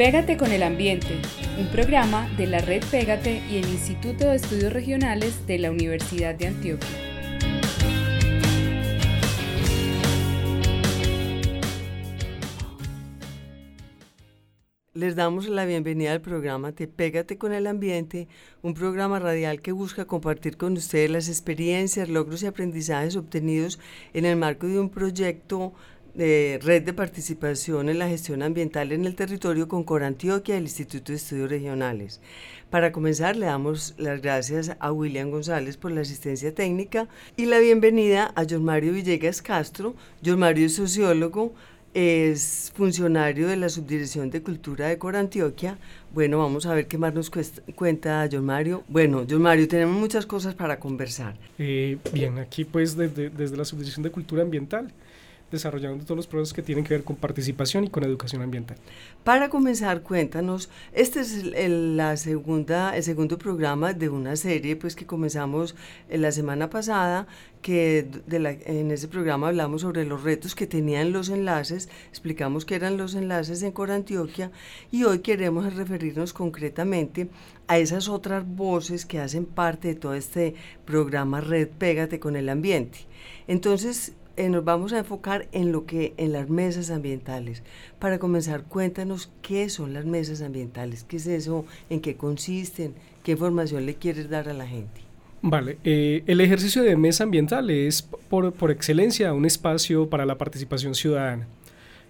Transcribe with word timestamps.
Pégate 0.00 0.38
con 0.38 0.50
el 0.50 0.62
ambiente, 0.62 1.20
un 1.58 1.66
programa 1.66 2.26
de 2.38 2.46
la 2.46 2.60
Red 2.60 2.84
Pégate 2.90 3.42
y 3.50 3.58
el 3.58 3.68
Instituto 3.68 4.30
de 4.30 4.36
Estudios 4.36 4.72
Regionales 4.72 5.46
de 5.46 5.58
la 5.58 5.70
Universidad 5.70 6.34
de 6.34 6.46
Antioquia. 6.46 6.88
Les 14.94 15.16
damos 15.16 15.50
la 15.50 15.66
bienvenida 15.66 16.12
al 16.12 16.22
programa 16.22 16.72
Te 16.72 16.88
Pégate 16.88 17.36
con 17.36 17.52
el 17.52 17.66
Ambiente, 17.66 18.26
un 18.62 18.72
programa 18.72 19.18
radial 19.18 19.60
que 19.60 19.72
busca 19.72 20.06
compartir 20.06 20.56
con 20.56 20.72
ustedes 20.72 21.10
las 21.10 21.28
experiencias, 21.28 22.08
logros 22.08 22.42
y 22.42 22.46
aprendizajes 22.46 23.16
obtenidos 23.16 23.78
en 24.14 24.24
el 24.24 24.36
marco 24.36 24.66
de 24.66 24.80
un 24.80 24.88
proyecto 24.88 25.74
de 26.14 26.58
red 26.62 26.82
de 26.82 26.92
participación 26.92 27.88
en 27.88 27.98
la 27.98 28.08
gestión 28.08 28.42
ambiental 28.42 28.92
en 28.92 29.04
el 29.04 29.14
territorio 29.14 29.68
con 29.68 29.84
Corantioquia 29.84 30.54
y 30.54 30.58
el 30.58 30.64
Instituto 30.64 31.12
de 31.12 31.16
Estudios 31.16 31.50
Regionales. 31.50 32.20
Para 32.70 32.92
comenzar, 32.92 33.36
le 33.36 33.46
damos 33.46 33.94
las 33.98 34.20
gracias 34.22 34.76
a 34.78 34.92
William 34.92 35.30
González 35.30 35.76
por 35.76 35.90
la 35.92 36.02
asistencia 36.02 36.54
técnica 36.54 37.08
y 37.36 37.46
la 37.46 37.58
bienvenida 37.58 38.32
a 38.36 38.44
John 38.48 38.64
Mario 38.64 38.92
Villegas 38.92 39.42
Castro. 39.42 39.94
John 40.24 40.38
Mario 40.38 40.66
es 40.66 40.74
sociólogo, 40.76 41.52
es 41.94 42.72
funcionario 42.76 43.48
de 43.48 43.56
la 43.56 43.68
Subdirección 43.68 44.30
de 44.30 44.42
Cultura 44.42 44.86
de 44.86 44.98
Corantioquia. 44.98 45.78
Bueno, 46.14 46.38
vamos 46.38 46.66
a 46.66 46.74
ver 46.74 46.86
qué 46.86 46.98
más 46.98 47.12
nos 47.12 47.30
cuesta- 47.30 47.62
cuenta 47.74 48.28
John 48.30 48.44
Mario. 48.44 48.84
Bueno, 48.88 49.26
John 49.28 49.42
Mario, 49.42 49.66
tenemos 49.66 49.96
muchas 49.98 50.24
cosas 50.26 50.54
para 50.54 50.78
conversar. 50.78 51.36
Eh, 51.58 51.98
bien, 52.12 52.38
aquí 52.38 52.64
pues 52.64 52.96
desde, 52.96 53.30
desde 53.30 53.56
la 53.56 53.64
Subdirección 53.64 54.04
de 54.04 54.10
Cultura 54.12 54.42
Ambiental, 54.42 54.92
desarrollando 55.50 56.04
todos 56.04 56.16
los 56.16 56.26
procesos 56.26 56.54
que 56.54 56.62
tienen 56.62 56.84
que 56.84 56.94
ver 56.94 57.04
con 57.04 57.16
participación 57.16 57.84
y 57.84 57.88
con 57.90 58.04
educación 58.04 58.42
ambiental. 58.42 58.76
Para 59.24 59.48
comenzar, 59.48 60.02
cuéntanos, 60.02 60.70
este 60.92 61.20
es 61.20 61.44
el, 61.54 61.96
la 61.96 62.16
segunda, 62.16 62.96
el 62.96 63.02
segundo 63.02 63.38
programa 63.38 63.92
de 63.92 64.08
una 64.08 64.36
serie 64.36 64.76
pues 64.76 64.94
que 64.96 65.06
comenzamos 65.06 65.74
eh, 66.08 66.18
la 66.18 66.32
semana 66.32 66.70
pasada, 66.70 67.26
que 67.62 68.08
en 68.28 68.90
ese 68.90 69.08
programa 69.08 69.48
hablamos 69.48 69.82
sobre 69.82 70.06
los 70.06 70.22
retos 70.22 70.54
que 70.54 70.66
tenían 70.66 71.12
los 71.12 71.28
enlaces, 71.28 71.88
explicamos 72.08 72.64
qué 72.64 72.76
eran 72.76 72.96
los 72.96 73.14
enlaces 73.14 73.62
en 73.62 73.72
Corantioquia 73.72 74.50
y 74.90 75.04
hoy 75.04 75.18
queremos 75.18 75.74
referirnos 75.74 76.32
concretamente 76.32 77.28
a 77.66 77.78
esas 77.78 78.08
otras 78.08 78.46
voces 78.46 79.04
que 79.04 79.20
hacen 79.20 79.44
parte 79.44 79.88
de 79.88 79.94
todo 79.94 80.14
este 80.14 80.54
programa 80.86 81.40
Red 81.40 81.68
Pégate 81.78 82.18
con 82.18 82.34
el 82.36 82.48
Ambiente. 82.48 83.00
Entonces, 83.46 84.14
eh, 84.36 84.48
nos 84.48 84.64
vamos 84.64 84.92
a 84.92 84.98
enfocar 84.98 85.48
en 85.52 85.72
lo 85.72 85.86
que 85.86 86.14
en 86.16 86.32
las 86.32 86.48
mesas 86.48 86.90
ambientales. 86.90 87.62
Para 87.98 88.18
comenzar, 88.18 88.64
cuéntanos 88.64 89.30
qué 89.42 89.68
son 89.68 89.92
las 89.92 90.04
mesas 90.04 90.42
ambientales, 90.42 91.04
qué 91.04 91.16
es 91.16 91.26
eso, 91.26 91.64
en 91.88 92.00
qué 92.00 92.16
consisten, 92.16 92.94
qué 93.22 93.32
información 93.32 93.86
le 93.86 93.94
quieres 93.94 94.30
dar 94.30 94.48
a 94.48 94.54
la 94.54 94.66
gente. 94.66 95.10
Vale, 95.42 95.78
eh, 95.84 96.22
el 96.26 96.40
ejercicio 96.42 96.82
de 96.82 96.96
mesa 96.96 97.24
ambiental 97.24 97.70
es 97.70 98.02
por, 98.02 98.52
por 98.52 98.70
excelencia 98.70 99.32
un 99.32 99.46
espacio 99.46 100.08
para 100.08 100.26
la 100.26 100.36
participación 100.36 100.94
ciudadana, 100.94 101.48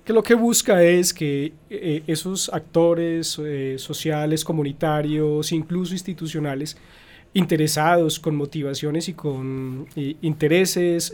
que 0.04 0.12
lo 0.12 0.24
que 0.24 0.34
busca 0.34 0.82
es 0.82 1.14
que 1.14 1.52
eh, 1.70 2.02
esos 2.08 2.48
actores 2.48 3.38
eh, 3.38 3.76
sociales, 3.78 4.44
comunitarios, 4.44 5.52
incluso 5.52 5.92
institucionales, 5.92 6.76
interesados 7.32 8.18
con 8.18 8.34
motivaciones 8.34 9.08
y 9.08 9.12
con 9.12 9.86
intereses 9.94 11.12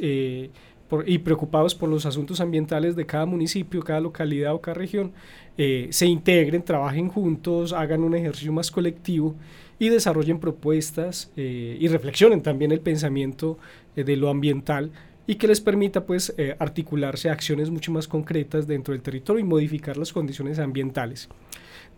por- 0.88 1.08
y 1.08 1.18
preocupados 1.18 1.74
por 1.74 1.88
los 1.88 2.06
asuntos 2.06 2.40
ambientales 2.40 2.96
de 2.96 3.06
cada 3.06 3.26
municipio, 3.26 3.82
cada 3.82 4.00
localidad 4.00 4.54
o 4.54 4.60
cada 4.60 4.74
región, 4.74 5.12
eh, 5.58 5.88
se 5.90 6.06
integren, 6.06 6.62
trabajen 6.62 7.08
juntos, 7.08 7.72
hagan 7.72 8.02
un 8.02 8.14
ejercicio 8.14 8.52
más 8.52 8.70
colectivo 8.70 9.34
y 9.78 9.88
desarrollen 9.88 10.38
propuestas 10.38 11.30
eh, 11.36 11.76
y 11.78 11.88
reflexionen 11.88 12.42
también 12.42 12.72
el 12.72 12.80
pensamiento 12.80 13.58
eh, 13.94 14.04
de 14.04 14.16
lo 14.16 14.28
ambiental 14.30 14.90
y 15.26 15.34
que 15.34 15.48
les 15.48 15.60
permita 15.60 16.04
pues 16.06 16.32
eh, 16.38 16.54
articularse 16.58 17.28
acciones 17.30 17.68
mucho 17.70 17.90
más 17.90 18.06
concretas 18.06 18.66
dentro 18.66 18.92
del 18.92 19.02
territorio 19.02 19.40
y 19.40 19.48
modificar 19.48 19.96
las 19.96 20.12
condiciones 20.12 20.58
ambientales. 20.58 21.28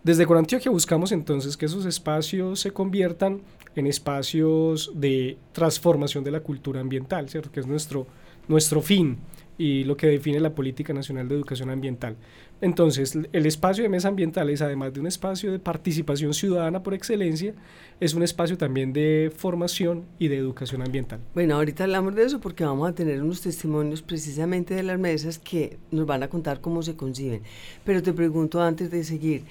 Desde 0.03 0.25
Corantioquia 0.25 0.71
buscamos 0.71 1.11
entonces 1.11 1.57
que 1.57 1.65
esos 1.65 1.85
espacios 1.85 2.59
se 2.61 2.71
conviertan 2.71 3.41
en 3.75 3.85
espacios 3.85 4.91
de 4.95 5.37
transformación 5.51 6.23
de 6.23 6.31
la 6.31 6.39
cultura 6.39 6.79
ambiental, 6.79 7.29
¿cierto? 7.29 7.51
que 7.51 7.59
es 7.59 7.67
nuestro, 7.67 8.07
nuestro 8.49 8.81
fin 8.81 9.17
y 9.59 9.83
lo 9.83 9.97
que 9.97 10.07
define 10.07 10.39
la 10.39 10.55
Política 10.55 10.93
Nacional 10.93 11.27
de 11.27 11.35
Educación 11.35 11.69
Ambiental. 11.69 12.15
Entonces, 12.61 13.17
el 13.31 13.45
espacio 13.45 13.83
de 13.83 13.89
mesa 13.89 14.07
ambiental 14.07 14.49
es 14.49 14.61
además 14.61 14.93
de 14.93 15.01
un 15.01 15.07
espacio 15.07 15.51
de 15.51 15.59
participación 15.59 16.33
ciudadana 16.33 16.81
por 16.81 16.93
excelencia, 16.93 17.53
es 17.99 18.13
un 18.13 18.23
espacio 18.23 18.57
también 18.57 18.93
de 18.93 19.31
formación 19.35 20.05
y 20.17 20.29
de 20.29 20.37
educación 20.37 20.81
ambiental. 20.81 21.19
Bueno, 21.33 21.55
ahorita 21.55 21.83
hablamos 21.83 22.15
de 22.15 22.23
eso 22.23 22.39
porque 22.39 22.63
vamos 22.63 22.89
a 22.89 22.95
tener 22.95 23.21
unos 23.21 23.41
testimonios 23.41 24.01
precisamente 24.01 24.73
de 24.73 24.83
las 24.83 24.97
mesas 24.97 25.39
que 25.39 25.77
nos 25.91 26.05
van 26.05 26.23
a 26.23 26.29
contar 26.29 26.61
cómo 26.61 26.81
se 26.81 26.95
conciben. 26.95 27.41
Pero 27.83 28.01
te 28.01 28.13
pregunto 28.13 28.61
antes 28.61 28.89
de 28.89 29.03
seguir, 29.03 29.43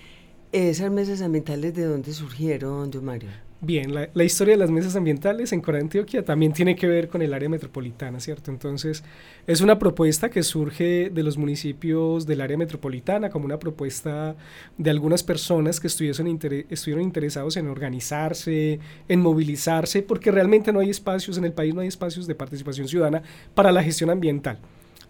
¿esas 0.53 0.91
mesas 0.91 1.21
ambientales 1.21 1.75
de 1.75 1.85
dónde 1.85 2.13
surgieron, 2.15 2.91
don 2.91 3.05
Mario? 3.05 3.48
Bien, 3.61 3.93
la, 3.93 4.23
historia 4.23 4.55
de 4.55 4.59
las 4.59 4.71
mesas 4.71 4.95
ambientales 4.95 5.53
en 5.53 5.61
Corantioquia 5.61 6.25
también 6.25 6.53
tiene 6.53 6.77
que 6.77 6.87
ver 6.87 7.09
con 7.09 7.23
el 7.23 7.35
área 7.35 7.49
metropolitana, 7.49 8.21
¿cierto? 8.21 8.53
Entonces, 8.53 9.03
es 9.49 9.61
una 9.61 9.81
propuesta 9.81 10.31
que 10.31 10.45
surge 10.45 11.11
de 11.11 11.23
los 11.25 11.37
municipios 11.37 12.25
del 12.25 12.41
área 12.41 12.57
metropolitana, 12.57 13.31
como 13.31 13.47
una 13.47 13.59
propuesta 13.59 14.37
de 14.77 14.91
algunas 14.91 15.25
personas 15.25 15.81
que 15.81 15.89
estuvieron 15.89 17.03
interesados 17.03 17.57
en 17.57 17.67
organizarse, 17.67 18.79
en 19.09 19.21
movilizarse, 19.21 20.03
porque 20.05 20.31
realmente 20.31 20.73
no 20.73 20.79
hay 20.79 20.91
espacios, 20.91 21.37
en 21.37 21.45
el 21.45 21.53
país 21.53 21.75
no 21.75 21.81
hay 21.81 21.89
espacios 21.89 22.29
de 22.29 22.37
participación 22.37 22.87
ciudadana 22.87 23.25
para 23.57 23.73
la 23.73 23.83
gestión 23.83 24.11
ambiental. 24.11 24.61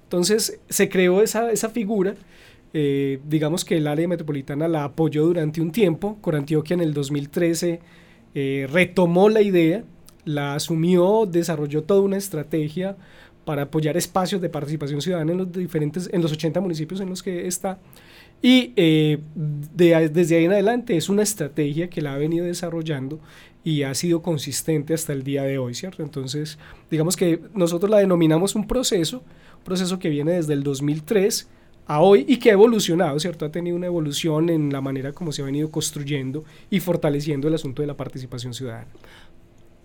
Entonces, 0.04 0.58
se 0.70 0.88
creó 0.88 1.20
esa, 1.20 1.52
esa 1.52 1.68
figura. 1.68 2.14
eh, 2.72 3.20
digamos 3.28 3.64
que 3.64 3.76
el 3.76 3.86
área 3.86 4.08
metropolitana 4.08 4.68
la 4.68 4.84
apoyó 4.84 5.26
durante 5.26 5.60
un 5.60 5.70
tiempo. 5.70 6.16
Corantioquia 6.22 6.74
en 6.74 6.80
el 6.80 6.94
2013 6.94 7.80
eh, 8.34 8.66
retomó 8.70 9.28
la 9.28 9.42
idea, 9.42 9.84
la 10.24 10.54
asumió, 10.54 11.26
desarrolló 11.26 11.82
toda 11.82 12.00
una 12.00 12.16
estrategia 12.16 12.96
para 13.44 13.62
apoyar 13.62 13.96
espacios 13.96 14.42
de 14.42 14.50
participación 14.50 15.00
ciudadana 15.00 15.32
en 15.32 15.38
los 15.38 15.52
diferentes, 15.52 16.10
en 16.12 16.20
los 16.20 16.32
80 16.32 16.60
municipios 16.60 17.00
en 17.00 17.08
los 17.08 17.22
que 17.22 17.46
está. 17.46 17.78
Y 18.42 18.72
eh, 18.76 19.18
desde 19.34 20.36
ahí 20.36 20.44
en 20.44 20.52
adelante 20.52 20.96
es 20.96 21.08
una 21.08 21.22
estrategia 21.22 21.88
que 21.88 22.02
la 22.02 22.14
ha 22.14 22.18
venido 22.18 22.44
desarrollando 22.44 23.20
y 23.64 23.82
ha 23.82 23.94
sido 23.94 24.22
consistente 24.22 24.94
hasta 24.94 25.12
el 25.12 25.24
día 25.24 25.42
de 25.42 25.58
hoy, 25.58 25.74
¿cierto? 25.74 26.02
Entonces, 26.02 26.58
digamos 26.90 27.16
que 27.16 27.40
nosotros 27.54 27.90
la 27.90 27.98
denominamos 27.98 28.54
un 28.54 28.66
proceso, 28.66 29.24
un 29.58 29.64
proceso 29.64 29.98
que 29.98 30.08
viene 30.08 30.32
desde 30.32 30.52
el 30.52 30.62
2003 30.62 31.48
a 31.88 32.02
hoy 32.02 32.24
y 32.28 32.38
que 32.38 32.50
ha 32.50 32.52
evolucionado, 32.52 33.18
¿cierto? 33.18 33.46
Ha 33.46 33.50
tenido 33.50 33.74
una 33.74 33.86
evolución 33.86 34.50
en 34.50 34.70
la 34.72 34.80
manera 34.80 35.12
como 35.12 35.32
se 35.32 35.42
ha 35.42 35.46
venido 35.46 35.70
construyendo 35.70 36.44
y 36.70 36.80
fortaleciendo 36.80 37.48
el 37.48 37.54
asunto 37.54 37.82
de 37.82 37.88
la 37.88 37.96
participación 37.96 38.54
ciudadana. 38.54 38.86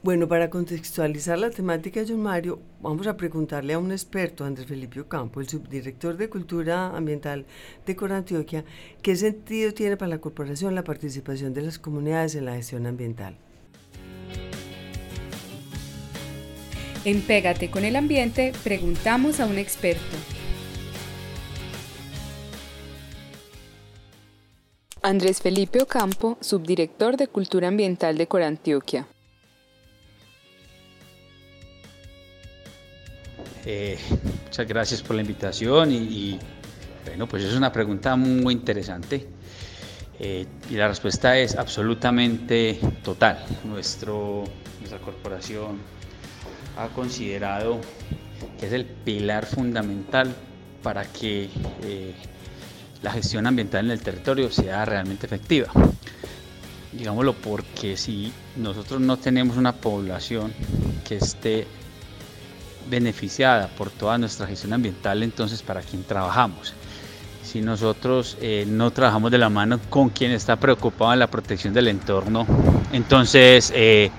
Bueno, 0.03 0.27
para 0.27 0.49
contextualizar 0.49 1.39
la 1.39 1.49
temática, 1.49 2.03
John 2.05 2.21
Mario, 2.21 2.59
vamos 2.81 3.07
a 3.07 3.15
preguntarle 3.15 3.71
a 3.71 3.79
un 3.79 3.93
experto, 3.93 4.43
Andrés 4.43 4.67
Felipe 4.67 4.99
Ocampo, 4.99 5.39
el 5.39 5.47
subdirector 5.47 6.17
de 6.17 6.27
Cultura 6.27 6.89
Ambiental 6.89 7.45
de 7.85 7.95
Corantioquia, 7.95 8.65
qué 9.01 9.15
sentido 9.15 9.73
tiene 9.73 9.95
para 9.95 10.09
la 10.09 10.17
corporación 10.19 10.75
la 10.75 10.83
participación 10.83 11.53
de 11.53 11.61
las 11.61 11.79
comunidades 11.79 12.35
en 12.35 12.43
la 12.43 12.55
gestión 12.55 12.85
ambiental. 12.85 13.37
En 17.05 17.21
Pégate 17.21 17.71
con 17.71 17.85
el 17.85 17.95
Ambiente 17.95 18.51
preguntamos 18.61 19.39
a 19.39 19.45
un 19.45 19.57
experto. 19.57 20.32
Andrés 25.05 25.41
Felipe 25.41 25.81
Ocampo, 25.81 26.37
subdirector 26.39 27.17
de 27.17 27.27
Cultura 27.27 27.67
Ambiental 27.67 28.17
de 28.17 28.25
Corantioquia. 28.25 29.05
Eh, 33.65 33.97
muchas 34.45 34.65
gracias 34.65 35.01
por 35.01 35.17
la 35.17 35.21
invitación 35.21 35.91
y, 35.91 36.39
bueno, 37.05 37.27
pues 37.27 37.43
es 37.43 37.53
una 37.53 37.69
pregunta 37.69 38.15
muy 38.15 38.53
interesante 38.53 39.27
eh, 40.21 40.45
y 40.69 40.75
la 40.75 40.87
respuesta 40.87 41.37
es 41.37 41.57
absolutamente 41.57 42.79
total. 43.03 43.43
Nuestra 43.65 44.13
corporación 45.03 45.79
ha 46.77 46.87
considerado 46.87 47.81
que 48.57 48.67
es 48.67 48.71
el 48.71 48.85
pilar 48.85 49.45
fundamental 49.45 50.33
para 50.81 51.03
que 51.03 51.49
eh, 51.83 52.13
la 53.03 53.11
gestión 53.11 53.45
ambiental 53.45 53.85
en 53.85 53.91
el 53.91 54.01
territorio 54.01 54.49
sea 54.49 54.85
realmente 54.85 55.25
efectiva. 55.25 55.67
Digámoslo 56.91 57.33
porque 57.33 57.97
si 57.97 58.31
nosotros 58.55 59.01
no 59.01 59.17
tenemos 59.17 59.57
una 59.57 59.73
población 59.73 60.53
que 61.07 61.17
esté 61.17 61.67
beneficiada 62.89 63.67
por 63.67 63.89
toda 63.89 64.17
nuestra 64.17 64.47
gestión 64.47 64.73
ambiental, 64.73 65.21
entonces 65.21 65.61
¿para 65.61 65.81
quién 65.81 66.03
trabajamos? 66.03 66.73
Si 67.43 67.61
nosotros 67.61 68.37
eh, 68.41 68.65
no 68.67 68.91
trabajamos 68.91 69.31
de 69.31 69.37
la 69.37 69.49
mano 69.49 69.79
con 69.89 70.09
quien 70.09 70.31
está 70.31 70.55
preocupado 70.55 71.13
en 71.13 71.19
la 71.19 71.27
protección 71.27 71.73
del 71.73 71.89
entorno, 71.89 72.47
entonces 72.93 73.71
eh, 73.75 74.11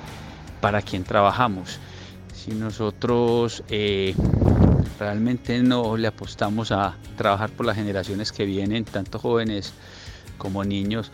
¿para 0.61 0.83
quién 0.83 1.05
trabajamos? 1.05 1.79
Si 2.35 2.51
nosotros 2.51 3.63
eh, 3.69 4.15
realmente 4.99 5.63
no 5.63 5.97
le 5.97 6.09
apostamos 6.09 6.73
a 6.73 6.97
trabajar 7.17 7.51
por 7.51 7.67
las 7.67 7.77
generaciones 7.77 8.33
que 8.33 8.45
vienen, 8.45 8.85
tanto 8.85 9.19
jóvenes 9.19 9.73
como 10.39 10.65
niños, 10.65 11.11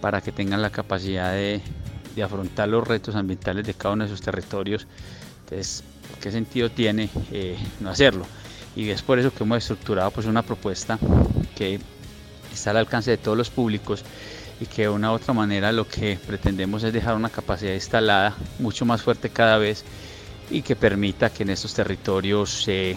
para 0.00 0.20
que 0.20 0.32
tengan 0.32 0.62
la 0.62 0.70
capacidad 0.70 1.32
de, 1.32 1.60
de 2.14 2.22
afrontar 2.22 2.68
los 2.68 2.86
retos 2.86 3.14
ambientales 3.14 3.64
de 3.66 3.74
cada 3.74 3.94
uno 3.94 4.04
de 4.04 4.10
sus 4.10 4.20
territorios, 4.20 4.86
entonces 5.44 5.84
¿qué 6.20 6.30
sentido 6.30 6.70
tiene 6.70 7.08
eh, 7.32 7.56
no 7.80 7.90
hacerlo? 7.90 8.26
Y 8.76 8.88
es 8.90 9.02
por 9.02 9.18
eso 9.18 9.32
que 9.32 9.44
hemos 9.44 9.58
estructurado 9.58 10.10
pues 10.10 10.26
una 10.26 10.42
propuesta 10.42 10.98
que 11.56 11.80
está 12.52 12.70
al 12.70 12.78
alcance 12.78 13.10
de 13.10 13.18
todos 13.18 13.36
los 13.36 13.50
públicos 13.50 14.04
y 14.60 14.66
que 14.66 14.82
de 14.82 14.88
una 14.88 15.12
u 15.12 15.14
otra 15.14 15.34
manera 15.34 15.72
lo 15.72 15.86
que 15.86 16.18
pretendemos 16.26 16.82
es 16.82 16.92
dejar 16.92 17.16
una 17.16 17.28
capacidad 17.28 17.72
instalada 17.72 18.34
mucho 18.58 18.84
más 18.84 19.02
fuerte 19.02 19.28
cada 19.28 19.58
vez 19.58 19.84
y 20.50 20.62
que 20.62 20.76
permita 20.76 21.30
que 21.30 21.42
en 21.42 21.50
estos 21.50 21.74
territorios 21.74 22.64
se, 22.64 22.96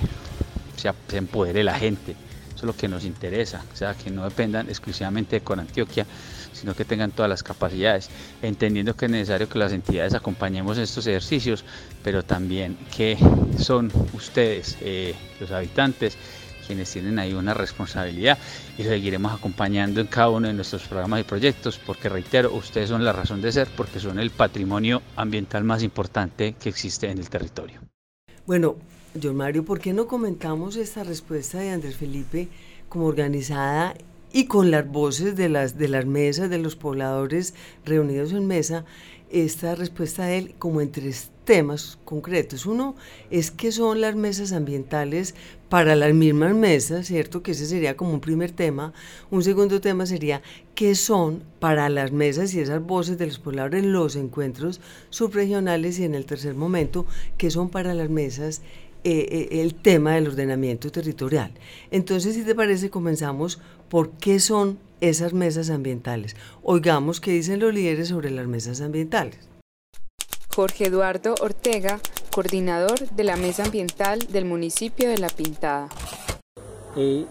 se, 0.76 1.18
empodere 1.18 1.64
la 1.64 1.78
gente. 1.78 2.12
Eso 2.12 2.58
es 2.58 2.64
lo 2.64 2.76
que 2.76 2.88
nos 2.88 3.06
interesa, 3.06 3.64
o 3.72 3.76
sea, 3.76 3.94
que 3.94 4.10
no 4.10 4.24
dependan 4.24 4.68
exclusivamente 4.68 5.36
de 5.36 5.42
Conantioquia, 5.42 6.08
sino 6.54 6.74
que 6.74 6.86
tengan 6.86 7.12
todas 7.12 7.30
las 7.30 7.44
capacidades, 7.44 8.10
entendiendo 8.42 8.96
que 8.96 9.06
es 9.06 9.12
necesario 9.12 9.48
que 9.48 9.60
las 9.60 9.74
entidades 9.74 10.16
acompañemos 10.16 10.80
estos 10.80 11.06
ejercicios, 11.06 11.64
pero 12.04 12.24
también 12.24 12.76
que 12.96 13.16
son 13.60 13.92
ustedes, 14.14 14.76
eh, 14.82 15.14
los 15.40 15.52
habitantes, 15.52 16.18
quienes 16.68 16.92
tienen 16.92 17.18
ahí 17.18 17.34
una 17.34 17.54
responsabilidad 17.54 18.38
y 18.78 18.84
seguiremos 18.84 19.34
acompañando 19.34 20.02
en 20.02 20.08
cada 20.08 20.30
uno 20.30 20.48
de 20.48 20.54
nuestros 20.54 20.84
programas 20.84 21.22
y 21.22 21.24
proyectos, 21.24 21.80
porque 21.84 22.10
reitero, 22.10 22.54
ustedes 22.54 22.90
son 22.90 23.04
la 23.04 23.14
razón 23.14 23.42
de 23.42 23.52
ser, 23.52 23.68
porque 23.76 24.00
son 24.00 24.20
el 24.20 24.30
patrimonio 24.30 25.02
ambiental 25.16 25.64
más 25.64 25.82
importante 25.82 26.54
que 26.60 26.70
existe 26.70 27.10
en 27.10 27.18
el 27.18 27.30
territorio. 27.30 27.80
Bueno, 28.46 28.76
John 29.22 29.36
Mario, 29.36 29.66
¿por 29.66 29.80
qué 29.80 29.94
no 29.94 30.08
comentamos 30.08 30.76
esta 30.76 31.04
respuesta 31.04 31.60
de 31.60 31.72
Andrés 31.72 31.96
Felipe 31.96 32.50
como 32.90 33.06
organizada 33.06 33.96
y 34.32 34.46
con 34.46 34.72
las 34.72 34.88
voces 34.88 35.36
de 35.36 35.50
las, 35.50 35.78
de 35.78 35.88
las 35.88 36.06
mesas, 36.06 36.50
de 36.50 36.58
los 36.58 36.76
pobladores 36.76 37.54
reunidos 37.86 38.32
en 38.34 38.46
mesa, 38.46 38.86
esta 39.30 39.76
respuesta 39.76 40.26
de 40.26 40.38
él 40.38 40.56
como 40.60 40.82
en 40.82 40.92
tres 40.92 41.32
temas 41.48 41.98
concretos. 42.04 42.66
Uno 42.66 42.96
es 43.32 43.52
que 43.52 43.72
son 43.72 44.02
las 44.02 44.16
mesas 44.16 44.52
ambientales 44.52 45.34
para 45.70 45.96
las 45.96 46.14
mismas 46.14 46.54
mesas, 46.54 47.08
¿cierto? 47.08 47.42
Que 47.42 47.52
ese 47.52 47.66
sería 47.66 47.96
como 47.96 48.14
un 48.14 48.20
primer 48.20 48.52
tema. 48.52 48.94
Un 49.32 49.44
segundo 49.44 49.80
tema 49.80 50.06
sería 50.06 50.42
qué 50.76 50.94
son 50.94 51.42
para 51.60 51.88
las 51.88 52.12
mesas 52.12 52.54
y 52.54 52.60
esas 52.60 52.86
voces 52.86 53.18
de 53.18 53.28
los 53.28 53.40
pobladores 53.40 53.86
los 53.86 54.18
encuentros 54.18 54.82
subregionales 55.10 55.98
y 56.00 56.04
en 56.04 56.16
el 56.16 56.26
tercer 56.26 56.54
momento, 56.54 57.06
qué 57.38 57.50
son 57.50 57.70
para 57.70 57.94
las 57.94 58.10
mesas 58.10 58.62
eh, 59.06 59.48
eh, 59.52 59.62
el 59.62 59.74
tema 59.74 60.16
del 60.16 60.28
ordenamiento 60.28 60.92
territorial. 60.92 61.54
Entonces, 61.92 62.36
si 62.36 62.44
te 62.44 62.56
parece, 62.56 62.90
comenzamos 62.90 63.62
por 63.88 64.12
qué 64.12 64.42
son 64.42 64.80
esas 65.00 65.32
mesas 65.32 65.70
ambientales. 65.70 66.36
Oigamos 66.62 67.22
qué 67.22 67.32
dicen 67.32 67.62
los 67.62 67.74
líderes 67.74 68.10
sobre 68.10 68.32
las 68.32 68.48
mesas 68.48 68.82
ambientales. 68.82 69.57
Jorge 70.58 70.88
Eduardo 70.88 71.36
Ortega, 71.40 72.00
coordinador 72.34 72.98
de 73.10 73.24
la 73.24 73.36
Mesa 73.36 73.64
Ambiental 73.64 74.18
del 74.32 74.46
municipio 74.46 75.08
de 75.08 75.20
La 75.20 75.30
Pintada. 75.30 75.88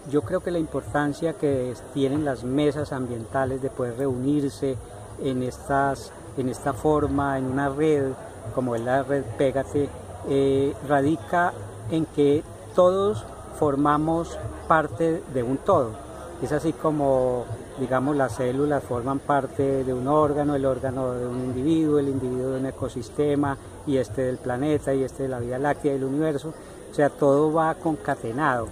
Yo 0.09 0.21
creo 0.21 0.39
que 0.39 0.49
la 0.49 0.59
importancia 0.59 1.33
que 1.33 1.73
tienen 1.93 2.23
las 2.23 2.45
mesas 2.45 2.93
ambientales 2.93 3.61
de 3.61 3.69
poder 3.69 3.97
reunirse 3.97 4.77
en, 5.21 5.43
estas, 5.43 6.13
en 6.37 6.47
esta 6.47 6.71
forma, 6.71 7.37
en 7.37 7.51
una 7.51 7.67
red 7.67 8.13
como 8.55 8.77
es 8.77 8.81
la 8.83 9.03
red 9.03 9.25
Pégate, 9.37 9.89
eh, 10.29 10.73
radica 10.87 11.51
en 11.91 12.05
que 12.05 12.43
todos 12.75 13.25
formamos 13.59 14.39
parte 14.69 15.21
de 15.33 15.43
un 15.43 15.57
todo. 15.57 16.06
Es 16.41 16.51
así 16.51 16.71
como, 16.71 17.45
digamos, 17.79 18.15
las 18.15 18.35
células 18.35 18.83
forman 18.83 19.17
parte 19.17 19.83
de 19.83 19.93
un 19.93 20.07
órgano, 20.07 20.55
el 20.55 20.65
órgano 20.65 21.13
de 21.13 21.25
un 21.25 21.39
individuo, 21.39 21.97
el 21.97 22.09
individuo 22.09 22.51
de 22.51 22.59
un 22.59 22.65
ecosistema, 22.67 23.57
y 23.87 23.97
este 23.97 24.21
del 24.23 24.37
planeta, 24.37 24.93
y 24.93 25.03
este 25.03 25.23
de 25.23 25.29
la 25.29 25.39
Vía 25.39 25.57
Láctea 25.57 25.93
del 25.93 26.03
universo. 26.03 26.53
O 26.91 26.93
sea, 26.93 27.09
todo 27.09 27.51
va 27.51 27.73
concatenado. 27.75 28.67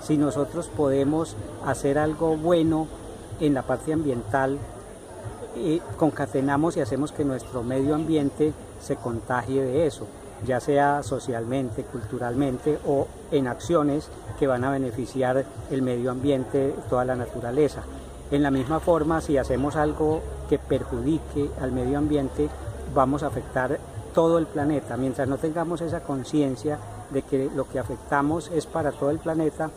Si 0.00 0.16
nosotros 0.16 0.70
podemos 0.74 1.36
hacer 1.66 1.98
algo 1.98 2.38
bueno 2.38 2.86
en 3.38 3.52
la 3.52 3.62
parte 3.62 3.92
ambiental, 3.92 4.58
eh, 5.56 5.80
concatenamos 5.98 6.78
y 6.78 6.80
hacemos 6.80 7.12
que 7.12 7.24
nuestro 7.24 7.62
medio 7.62 7.94
ambiente 7.94 8.54
se 8.80 8.96
contagie 8.96 9.62
de 9.62 9.86
eso 9.86 10.06
ya 10.46 10.60
sea 10.60 11.02
socialmente, 11.02 11.84
culturalmente 11.84 12.78
o 12.86 13.06
en 13.30 13.46
acciones 13.46 14.08
que 14.38 14.46
van 14.46 14.64
a 14.64 14.70
beneficiar 14.70 15.44
el 15.70 15.82
medio 15.82 16.10
ambiente, 16.10 16.74
toda 16.88 17.04
la 17.04 17.16
naturaleza. 17.16 17.82
En 18.30 18.42
la 18.42 18.50
misma 18.50 18.80
forma, 18.80 19.20
si 19.20 19.38
hacemos 19.38 19.76
algo 19.76 20.20
que 20.48 20.58
perjudique 20.58 21.50
al 21.60 21.72
medio 21.72 21.98
ambiente, 21.98 22.48
vamos 22.94 23.22
a 23.22 23.26
afectar 23.26 23.78
todo 24.14 24.38
el 24.38 24.46
planeta. 24.46 24.96
Mientras 24.96 25.28
no 25.28 25.38
tengamos 25.38 25.80
esa 25.80 26.00
conciencia 26.00 26.78
de 27.10 27.22
que 27.22 27.50
lo 27.54 27.68
que 27.68 27.78
afectamos 27.78 28.50
es 28.54 28.66
para 28.66 28.92
todo 28.92 29.10
el 29.10 29.18
planeta, 29.18 29.70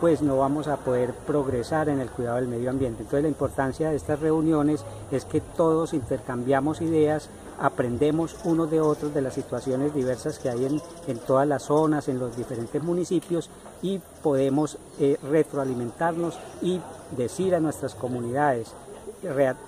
pues 0.00 0.22
no 0.22 0.38
vamos 0.38 0.66
a 0.66 0.78
poder 0.78 1.12
progresar 1.12 1.88
en 1.90 2.00
el 2.00 2.10
cuidado 2.10 2.36
del 2.36 2.48
medio 2.48 2.70
ambiente. 2.70 3.02
Entonces 3.02 3.22
la 3.22 3.28
importancia 3.28 3.90
de 3.90 3.96
estas 3.96 4.18
reuniones 4.20 4.84
es 5.10 5.26
que 5.26 5.40
todos 5.40 5.92
intercambiamos 5.92 6.80
ideas, 6.80 7.28
aprendemos 7.60 8.36
unos 8.44 8.70
de 8.70 8.80
otros 8.80 9.12
de 9.12 9.20
las 9.20 9.34
situaciones 9.34 9.94
diversas 9.94 10.38
que 10.38 10.48
hay 10.48 10.80
en, 11.06 11.18
todas 11.18 11.46
las 11.46 11.64
zonas, 11.64 12.08
en 12.08 12.18
los 12.18 12.34
diferentes 12.34 12.82
municipios 12.82 13.50
y 13.82 14.00
podemos 14.22 14.78
eh, 14.98 15.18
retroalimentarnos 15.22 16.38
y 16.62 16.80
decir 17.16 17.54
a 17.54 17.60
nuestras 17.60 17.94
comunidades, 17.94 18.72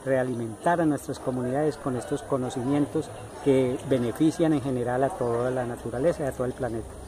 realimentar 0.07 0.81
a 0.81 0.87
nuestras 0.87 1.19
comunidades 1.19 1.77
con 1.77 1.97
estos 1.97 2.23
conocimientos 2.23 3.11
que 3.45 3.77
benefician 3.91 4.55
en 4.55 4.63
general 4.63 5.05
a 5.05 5.11
toda 5.11 5.51
la 5.51 5.67
naturaleza 5.67 6.25
y 6.25 6.27
a 6.27 6.33
todo 6.33 6.47
el 6.47 6.55
planeta. 6.55 7.02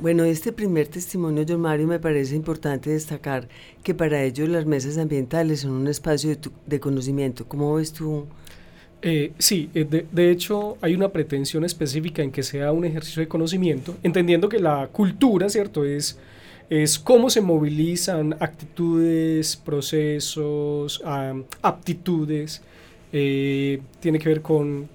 Bueno, 0.00 0.22
este 0.22 0.52
primer 0.52 0.86
testimonio, 0.86 1.44
John 1.46 1.60
Mario, 1.60 1.88
me 1.88 1.98
parece 1.98 2.36
importante 2.36 2.90
destacar 2.90 3.48
que 3.82 3.94
para 3.94 4.22
ellos 4.22 4.48
las 4.48 4.64
mesas 4.64 4.96
ambientales 4.96 5.60
son 5.60 5.72
un 5.72 5.88
espacio 5.88 6.36
de, 6.66 6.78
conocimiento. 6.78 7.48
¿Cómo 7.48 7.74
ves 7.74 7.92
tú? 7.92 8.26
Eh, 9.02 9.32
sí, 9.38 9.70
eh, 9.74 9.84
de, 9.84 10.30
hecho 10.30 10.78
hay 10.82 10.94
una 10.94 11.08
pretensión 11.08 11.64
específica 11.64 12.22
en 12.22 12.30
que 12.30 12.44
sea 12.44 12.70
un 12.70 12.84
ejercicio 12.84 13.22
de 13.22 13.28
conocimiento, 13.28 13.96
entendiendo 14.04 14.48
que 14.48 14.60
la 14.60 14.86
cultura, 14.86 15.48
¿cierto? 15.48 15.84
Es, 15.84 16.16
es 16.70 16.96
cómo 16.96 17.28
se 17.28 17.40
movilizan 17.40 18.36
actitudes, 18.38 19.56
procesos, 19.56 21.02
aptitudes, 21.60 22.62
eh, 23.12 23.80
tiene 23.98 24.20
que 24.20 24.28
ver 24.28 24.42
con, 24.42 24.88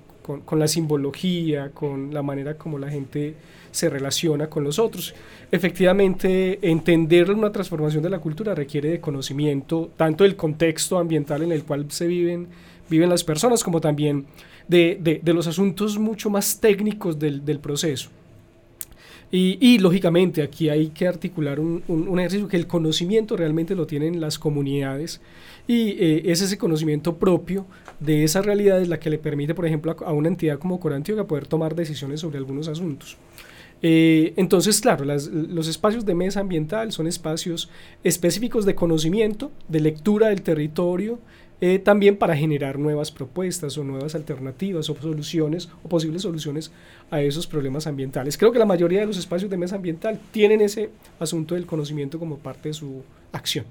con 0.45 0.59
la 0.59 0.69
simbología, 0.69 1.71
con 1.71 2.13
la 2.13 2.21
manera 2.21 2.57
como 2.57 2.79
la 2.79 2.89
gente 2.89 3.35
se 3.73 3.89
relaciona 3.89 4.47
con 4.49 4.63
los 4.63 4.79
otros. 4.79 5.13
Efectivamente, 5.51 6.59
entender 6.61 7.29
una 7.31 7.51
transformación 7.51 8.03
de 8.03 8.09
la 8.09 8.19
cultura 8.19 8.55
requiere 8.55 8.91
de 8.91 9.01
conocimiento 9.01 9.91
tanto 9.97 10.23
del 10.23 10.35
contexto 10.35 10.97
ambiental 10.97 11.41
en 11.41 11.51
el 11.51 11.63
cual 11.63 11.87
se 11.89 12.07
viven, 12.07 12.47
viven 12.89 13.09
las 13.09 13.23
personas, 13.23 13.63
como 13.63 13.81
también 13.81 14.27
de, 14.67 15.19
de, 15.21 15.33
los 15.33 15.47
asuntos 15.47 15.97
mucho 15.97 16.29
más 16.29 16.59
técnicos 16.59 17.17
del, 17.19 17.43
del 17.43 17.59
proceso. 17.59 18.09
Y, 19.35 19.79
lógicamente 19.79 20.43
aquí 20.43 20.69
hay 20.69 20.89
que 20.89 21.07
articular 21.07 21.59
un, 21.59 21.83
un, 21.87 22.19
ejercicio 22.19 22.47
que 22.47 22.55
el 22.55 22.67
conocimiento 22.67 23.35
realmente 23.35 23.73
lo 23.73 23.87
tienen 23.87 24.21
las 24.21 24.37
comunidades 24.37 25.21
y 25.67 25.89
eh, 25.91 26.21
es 26.25 26.41
ese 26.41 26.59
conocimiento 26.59 27.15
propio 27.15 27.65
de 27.99 28.23
esa 28.23 28.43
realidad 28.43 28.79
es 28.79 28.89
la 28.89 28.99
que 28.99 29.09
le 29.09 29.17
permite, 29.17 29.55
por 29.55 29.65
ejemplo, 29.65 29.95
a, 30.05 30.13
una 30.13 30.27
entidad 30.27 30.59
como 30.59 30.79
Corantioga 30.79 31.25
poder 31.25 31.47
tomar 31.47 31.73
decisiones 31.73 32.19
sobre 32.19 32.37
algunos 32.37 32.67
asuntos. 32.67 33.17
Eh, 33.85 34.33
entonces, 34.37 34.79
claro, 34.79 35.03
los 35.03 35.67
espacios 35.67 36.05
de 36.05 36.15
mesa 36.15 36.39
ambiental 36.39 36.93
son 36.93 37.05
espacios 37.05 37.69
específicos 38.05 38.65
de 38.65 38.75
conocimiento, 38.75 39.51
de 39.67 39.81
lectura 39.81 40.29
del 40.29 40.41
territorio, 40.41 41.19
eh, 41.59 41.79
también 41.79 42.17
para 42.17 42.35
generar 42.35 42.79
nuevas 42.79 43.11
propuestas 43.11 43.77
o 43.77 43.83
nuevas 43.83 44.15
alternativas 44.15 44.89
o 44.89 44.95
soluciones 44.95 45.69
o 45.83 45.89
posibles 45.89 46.21
soluciones 46.21 46.71
a 47.11 47.21
esos 47.21 47.45
problemas 47.45 47.85
ambientales. 47.85 48.37
Creo 48.37 48.53
que 48.53 48.59
la 48.59 48.65
mayoría 48.65 49.01
de 49.01 49.05
los 49.05 49.17
espacios 49.17 49.51
de 49.51 49.57
mesa 49.57 49.75
ambiental 49.75 50.17
tienen 50.31 50.61
ese 50.61 50.89
asunto 51.19 51.55
del 51.55 51.65
conocimiento 51.65 52.19
como 52.19 52.37
parte 52.37 52.69
de 52.69 52.73
su 52.73 53.03
acción. 53.33 53.65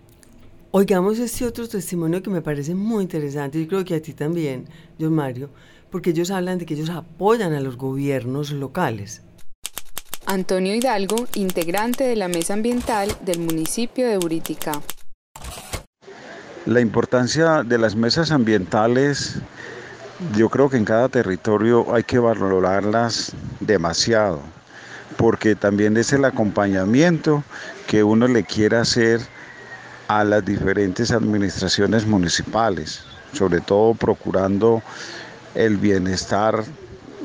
Oigamos 0.73 1.19
este 1.19 1.47
otro 1.47 1.67
testimonio 1.67 2.23
que 2.23 2.31
me 2.31 2.41
parece 2.43 2.75
muy 2.75 3.03
interesante 3.03 3.59
y 3.59 3.67
creo 3.67 3.85
que 3.85 3.95
a 3.95 4.03
ti 4.03 4.13
también, 4.13 4.67
John 5.01 5.15
Mario, 5.15 5.51
porque 5.91 6.11
ellos 6.11 6.31
hablan 6.31 6.59
de 6.59 6.67
que 6.67 6.75
ellos 6.75 6.91
apoyan 6.91 7.53
a 7.53 7.61
los 7.61 7.77
gobiernos 7.77 8.53
locales. 8.53 9.23
Antonio 10.27 10.75
Hidalgo, 10.75 11.27
integrante 11.35 12.05
de 12.05 12.15
la 12.17 12.29
Mesa 12.29 12.55
Ambiental 12.55 13.13
del 13.23 13.41
municipio 13.41 14.07
de 14.07 14.19
Uritica. 14.19 14.81
La 16.65 16.81
importancia 16.81 17.65
de 17.65 17.77
las 17.77 17.97
mesas 17.97 18.31
ambientales, 18.31 19.41
yo 20.37 20.49
creo 20.49 20.71
que 20.71 20.77
en 20.77 20.85
cada 20.85 21.09
territorio 21.09 21.93
hay 21.93 22.05
que 22.05 22.21
valorarlas 22.21 23.33
demasiado, 23.59 24.41
porque 25.17 25.57
también 25.57 25.97
es 25.97 26.13
el 26.13 26.25
acompañamiento 26.25 27.43
que 27.89 28.05
uno 28.05 28.29
le 28.29 28.45
quiera 28.45 28.83
hacer 28.83 29.21
a 30.07 30.23
las 30.23 30.45
diferentes 30.45 31.11
administraciones 31.11 32.07
municipales, 32.07 33.03
sobre 33.33 33.61
todo 33.61 33.95
procurando 33.95 34.83
el 35.57 35.79
bienestar 35.79 36.65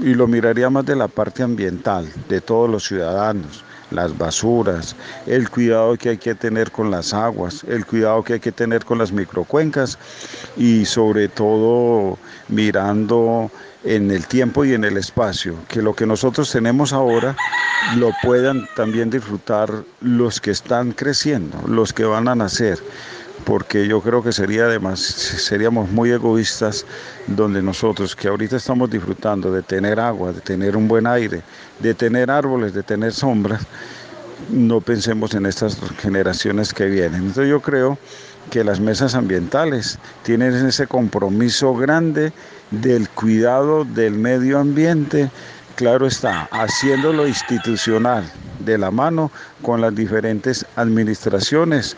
y 0.01 0.13
lo 0.13 0.27
miraría 0.27 0.69
más 0.69 0.85
de 0.85 0.95
la 0.95 1.07
parte 1.07 1.43
ambiental 1.43 2.07
de 2.29 2.41
todos 2.41 2.69
los 2.69 2.85
ciudadanos 2.85 3.63
las 3.91 4.17
basuras, 4.17 4.95
el 5.25 5.49
cuidado 5.49 5.95
que 5.97 6.09
hay 6.09 6.17
que 6.17 6.35
tener 6.35 6.71
con 6.71 6.91
las 6.91 7.13
aguas, 7.13 7.63
el 7.67 7.85
cuidado 7.85 8.23
que 8.23 8.33
hay 8.33 8.39
que 8.39 8.51
tener 8.51 8.83
con 8.83 8.97
las 8.97 9.11
microcuencas 9.11 9.97
y 10.57 10.85
sobre 10.85 11.29
todo 11.29 12.17
mirando 12.49 13.49
en 13.83 14.11
el 14.11 14.25
tiempo 14.27 14.65
y 14.65 14.73
en 14.73 14.83
el 14.83 14.97
espacio, 14.97 15.55
que 15.69 15.81
lo 15.81 15.93
que 15.93 16.05
nosotros 16.05 16.51
tenemos 16.51 16.91
ahora 16.91 17.35
lo 17.95 18.11
puedan 18.21 18.67
también 18.75 19.09
disfrutar 19.09 19.71
los 20.01 20.41
que 20.41 20.51
están 20.51 20.91
creciendo, 20.91 21.57
los 21.67 21.93
que 21.93 22.03
van 22.03 22.27
a 22.27 22.35
nacer 22.35 22.79
porque 23.47 23.87
yo 23.87 24.01
creo 24.01 24.21
que 24.21 24.33
sería 24.33 24.65
además, 24.65 24.99
seríamos 24.99 25.89
muy 25.89 26.11
egoístas 26.11 26.85
donde 27.27 27.61
nosotros 27.61 28.13
que 28.13 28.27
ahorita 28.27 28.57
estamos 28.57 28.89
disfrutando 28.89 29.49
de 29.53 29.63
tener 29.63 30.01
agua, 30.01 30.33
de 30.33 30.41
tener 30.41 30.75
un 30.75 30.89
buen 30.89 31.07
aire, 31.07 31.41
de 31.79 31.93
tener 31.93 32.29
árboles, 32.29 32.73
de 32.73 32.83
tener 32.83 33.13
sombras, 33.13 33.61
no 34.49 34.81
pensemos 34.81 35.33
en 35.33 35.45
estas 35.45 35.77
generaciones 36.01 36.73
que 36.73 36.87
vienen. 36.87 37.21
Entonces 37.21 37.47
yo 37.47 37.61
creo 37.61 37.97
que 38.51 38.65
las 38.65 38.81
mesas 38.81 39.15
ambientales 39.15 39.97
tienen 40.23 40.53
ese 40.53 40.85
compromiso 40.85 41.73
grande 41.73 42.33
del 42.71 43.07
cuidado 43.07 43.85
del 43.85 44.15
medio 44.15 44.59
ambiente, 44.59 45.31
claro 45.75 46.05
está, 46.05 46.49
haciéndolo 46.51 47.25
institucional 47.25 48.29
de 48.59 48.77
la 48.77 48.91
mano 48.91 49.31
con 49.61 49.79
las 49.79 49.95
diferentes 49.95 50.65
administraciones 50.75 51.95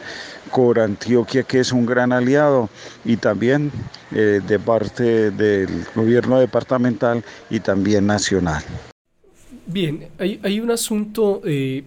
Cor 0.50 0.80
Antioquia, 0.80 1.44
que 1.44 1.60
es 1.60 1.72
un 1.72 1.86
gran 1.86 2.12
aliado, 2.12 2.70
y 3.06 3.18
también 3.18 3.72
eh, 4.12 4.42
de 4.46 4.60
parte 4.60 5.32
del 5.32 5.86
gobierno 5.96 6.40
departamental 6.40 7.24
y 7.50 7.60
también 7.60 8.06
nacional. 8.06 8.64
Bien, 9.66 10.08
hay, 10.18 10.60
un 10.60 10.72
asunto 10.72 11.42
eh, 11.46 11.84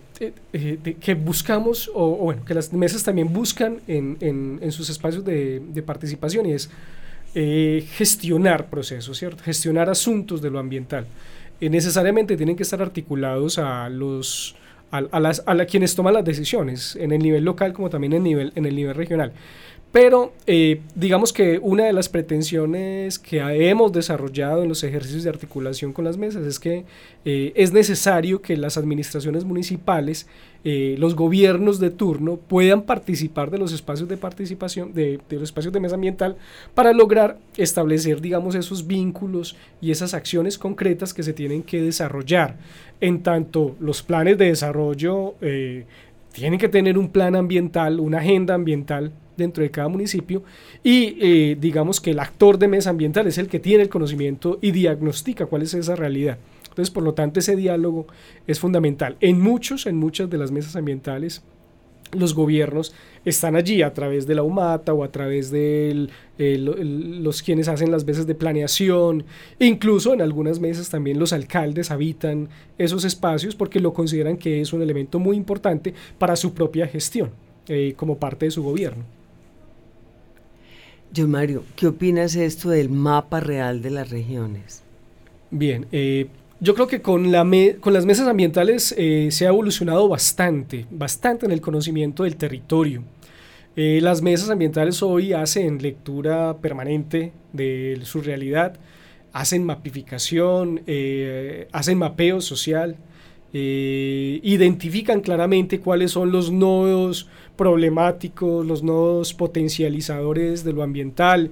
eh, 0.52 0.96
que 1.00 1.14
buscamos, 1.14 1.90
o, 1.92 2.16
bueno, 2.16 2.44
que 2.44 2.54
las 2.54 2.72
mesas 2.72 3.02
también 3.02 3.32
buscan 3.32 3.80
en, 3.88 4.70
sus 4.70 4.88
espacios 4.88 5.24
de, 5.24 5.82
participación 5.84 6.46
y 6.46 6.52
es 6.52 6.70
gestionar 7.34 8.70
procesos, 8.70 9.18
¿cierto? 9.18 9.42
Gestionar 9.42 9.90
asuntos 9.90 10.40
de 10.40 10.50
lo 10.50 10.60
ambiental. 10.60 11.06
necesariamente 11.60 12.36
tienen 12.36 12.54
que 12.54 12.62
estar 12.62 12.80
articulados 12.80 13.58
a 13.58 13.88
los 13.88 14.54
a, 14.92 15.20
las, 15.20 15.42
a 15.46 15.56
quienes 15.64 15.94
toman 15.94 16.14
las 16.14 16.24
decisiones, 16.24 16.96
en 16.96 17.12
el 17.12 17.22
nivel 17.22 17.44
local 17.44 17.72
como 17.72 17.88
también 17.88 18.12
en, 18.12 18.22
nivel, 18.22 18.52
en 18.54 18.66
el 18.66 18.76
nivel 18.76 18.94
regional. 18.94 19.32
Pero 19.90 20.32
eh, 20.46 20.80
digamos 20.94 21.34
que 21.34 21.58
una 21.58 21.84
de 21.84 21.92
las 21.92 22.08
pretensiones 22.08 23.18
que 23.18 23.40
hemos 23.68 23.92
desarrollado 23.92 24.62
en 24.62 24.68
los 24.68 24.84
ejercicios 24.84 25.24
de 25.24 25.30
articulación 25.30 25.92
con 25.92 26.06
las 26.06 26.16
mesas 26.16 26.46
es 26.46 26.58
que 26.58 26.84
eh, 27.26 27.52
es 27.54 27.72
necesario 27.72 28.40
que 28.40 28.56
las 28.56 28.78
administraciones 28.78 29.44
municipales, 29.44 30.26
eh, 30.64 30.96
los 30.98 31.14
gobiernos 31.14 31.80
de 31.80 31.90
turno 31.90 32.36
puedan 32.36 32.82
participar 32.82 33.50
de 33.50 33.58
los 33.58 33.72
espacios 33.72 34.08
de 34.08 34.16
participación, 34.16 34.92
de, 34.92 35.20
los 35.30 35.42
espacios 35.42 35.72
de 35.72 35.80
mesa 35.80 35.94
ambiental, 35.94 36.36
para 36.74 36.92
lograr 36.92 37.38
establecer, 37.56 38.20
digamos, 38.20 38.54
esos 38.54 38.86
vínculos 38.86 39.56
y 39.80 39.90
esas 39.90 40.14
acciones 40.14 40.58
concretas 40.58 41.12
que 41.14 41.22
se 41.22 41.32
tienen 41.32 41.62
que 41.62 41.82
desarrollar. 41.82 42.56
En 43.00 43.22
tanto, 43.22 43.76
los 43.80 44.02
planes 44.02 44.38
de 44.38 44.46
desarrollo 44.46 45.34
tienen 46.32 46.58
que 46.58 46.68
tener 46.68 46.98
un 46.98 47.08
plan 47.08 47.36
ambiental, 47.36 48.00
una 48.00 48.18
agenda 48.18 48.54
ambiental 48.54 49.12
dentro 49.36 49.62
de 49.62 49.70
cada 49.70 49.88
municipio 49.88 50.42
y 50.82 51.16
eh, 51.20 51.56
digamos 51.60 52.00
que 52.00 52.10
el 52.10 52.18
actor 52.18 52.58
de 52.58 52.68
mesa 52.68 52.90
ambiental 52.90 53.26
es 53.26 53.38
el 53.38 53.48
que 53.48 53.60
tiene 53.60 53.82
el 53.84 53.88
conocimiento 53.88 54.58
y 54.60 54.70
diagnostica 54.72 55.46
cuál 55.46 55.62
es 55.62 55.74
esa 55.74 55.96
realidad. 55.96 56.38
Entonces, 56.72 56.90
por 56.90 57.02
lo 57.02 57.12
tanto, 57.12 57.38
ese 57.38 57.54
diálogo 57.54 58.06
es 58.46 58.58
fundamental. 58.58 59.16
En 59.20 59.40
muchos, 59.40 59.84
en 59.84 59.96
muchas 59.96 60.30
de 60.30 60.38
las 60.38 60.50
mesas 60.50 60.74
ambientales, 60.74 61.42
los 62.12 62.34
gobiernos 62.34 62.94
están 63.24 63.56
allí 63.56 63.82
a 63.82 63.92
través 63.92 64.26
de 64.26 64.34
la 64.34 64.42
UMATA 64.42 64.94
o 64.94 65.04
a 65.04 65.12
través 65.12 65.50
de 65.50 66.08
los 66.38 67.42
quienes 67.42 67.68
hacen 67.68 67.90
las 67.90 68.04
veces 68.04 68.26
de 68.26 68.34
planeación. 68.34 69.24
incluso 69.58 70.14
en 70.14 70.22
algunas 70.22 70.60
mesas 70.60 70.88
también 70.88 71.18
los 71.18 71.32
alcaldes 71.32 71.90
habitan 71.90 72.48
esos 72.78 73.04
espacios 73.04 73.54
porque 73.54 73.80
lo 73.80 73.92
consideran 73.92 74.36
que 74.36 74.60
es 74.60 74.72
un 74.72 74.82
elemento 74.82 75.18
muy 75.18 75.36
importante 75.36 75.94
para 76.18 76.36
su 76.36 76.52
propia 76.54 76.86
gestión 76.86 77.30
eh, 77.68 77.94
como 77.96 78.16
parte 78.16 78.46
de 78.46 78.50
su 78.50 78.62
gobierno. 78.62 79.04
Yo, 81.12 81.28
Mario, 81.28 81.64
¿qué 81.76 81.86
opinas 81.86 82.32
de 82.32 82.46
esto 82.46 82.70
del 82.70 82.88
mapa 82.88 83.40
real 83.40 83.82
de 83.82 83.90
las 83.90 84.08
regiones? 84.08 84.82
Bien, 85.50 85.86
eh, 85.92 86.28
yo 86.62 86.76
creo 86.76 86.86
que 86.86 87.02
con, 87.02 87.32
la 87.32 87.44
con 87.80 87.92
las 87.92 88.06
mesas 88.06 88.28
ambientales 88.28 88.94
eh, 88.96 89.28
se 89.32 89.46
ha 89.46 89.48
evolucionado 89.48 90.08
bastante, 90.08 90.86
bastante 90.92 91.44
en 91.44 91.50
el 91.50 91.60
conocimiento 91.60 92.22
del 92.22 92.36
territorio. 92.36 93.02
Eh, 93.74 93.98
las 94.00 94.22
mesas 94.22 94.48
ambientales 94.48 95.02
hoy 95.02 95.32
hacen 95.32 95.82
lectura 95.82 96.58
permanente 96.58 97.32
de 97.52 97.98
su 98.04 98.20
realidad, 98.20 98.78
hacen 99.32 99.64
mapificación, 99.64 100.82
hacen 101.72 101.98
mapeo 101.98 102.40
social, 102.40 102.96
identifican 103.52 105.20
claramente 105.20 105.80
cuáles 105.80 106.12
son 106.12 106.30
los 106.30 106.52
nodos 106.52 107.28
problemáticos, 107.56 108.64
los 108.64 108.84
nodos 108.84 109.34
potencializadores 109.34 110.62
de 110.62 110.72
lo 110.74 110.82
ambiental, 110.84 111.50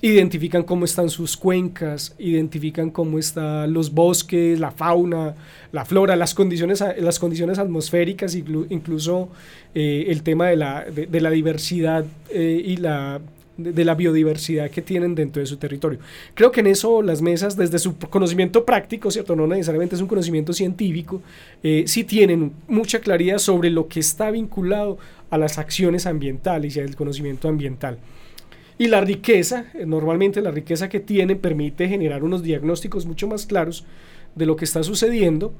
identifican 0.00 0.62
cómo 0.62 0.84
están 0.84 1.10
sus 1.10 1.36
cuencas, 1.36 2.14
identifican 2.18 2.90
cómo 2.90 3.18
están 3.18 3.72
los 3.72 3.92
bosques, 3.92 4.58
la 4.60 4.70
fauna, 4.70 5.34
la 5.72 5.84
flora, 5.84 6.14
las 6.14 6.34
condiciones, 6.34 6.82
las 6.98 7.18
condiciones 7.18 7.58
atmosféricas, 7.58 8.34
incluso 8.34 9.28
eh, 9.74 10.06
el 10.08 10.22
tema 10.22 10.48
de 10.48 10.56
la, 10.56 10.84
de, 10.84 11.20
la 11.20 11.30
diversidad 11.30 12.04
eh, 12.30 12.62
y 12.64 12.76
la 12.76 13.20
de, 13.58 13.84
la 13.84 13.94
biodiversidad 13.94 14.70
que 14.70 14.80
tienen 14.80 15.14
dentro 15.14 15.40
de 15.40 15.46
su 15.46 15.56
territorio. 15.56 15.98
Creo 16.34 16.50
que 16.50 16.60
en 16.60 16.68
eso 16.68 17.02
las 17.02 17.20
mesas, 17.20 17.56
desde 17.56 17.78
su 17.78 17.98
conocimiento 17.98 18.64
práctico, 18.64 19.10
¿cierto? 19.10 19.36
No 19.36 19.46
necesariamente 19.46 19.96
es 19.96 20.00
un 20.00 20.08
conocimiento 20.08 20.52
científico, 20.52 21.20
eh, 21.62 21.84
sí 21.86 22.04
tienen 22.04 22.52
mucha 22.68 23.00
claridad 23.00 23.38
sobre 23.38 23.70
lo 23.70 23.88
que 23.88 24.00
está 24.00 24.30
vinculado 24.30 24.98
a 25.30 25.36
las 25.36 25.58
acciones 25.58 26.06
ambientales 26.06 26.76
y 26.76 26.80
al 26.80 26.96
conocimiento 26.96 27.48
ambiental. 27.48 27.98
Y 28.78 28.86
la 28.86 29.00
riqueza, 29.00 29.66
eh, 29.74 29.84
normalmente 29.84 30.40
la 30.40 30.52
riqueza 30.52 30.88
que 30.88 31.00
tiene 31.00 31.36
permite 31.36 31.88
generar 31.88 32.22
unos 32.22 32.42
diagnósticos 32.42 33.06
mucho 33.06 33.26
más 33.26 33.46
claros 33.46 33.84
de 34.34 34.46
lo 34.46 34.56
que 34.56 34.64
está 34.64 34.82
sucediendo 34.82 35.52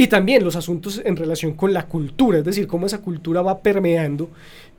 y 0.00 0.06
también 0.06 0.44
los 0.44 0.54
asuntos 0.54 1.02
en 1.04 1.16
relación 1.16 1.54
con 1.54 1.72
la 1.72 1.86
cultura, 1.86 2.38
es 2.38 2.44
decir, 2.44 2.68
cómo 2.68 2.86
esa 2.86 3.02
cultura 3.02 3.42
va 3.42 3.62
permeando 3.62 4.30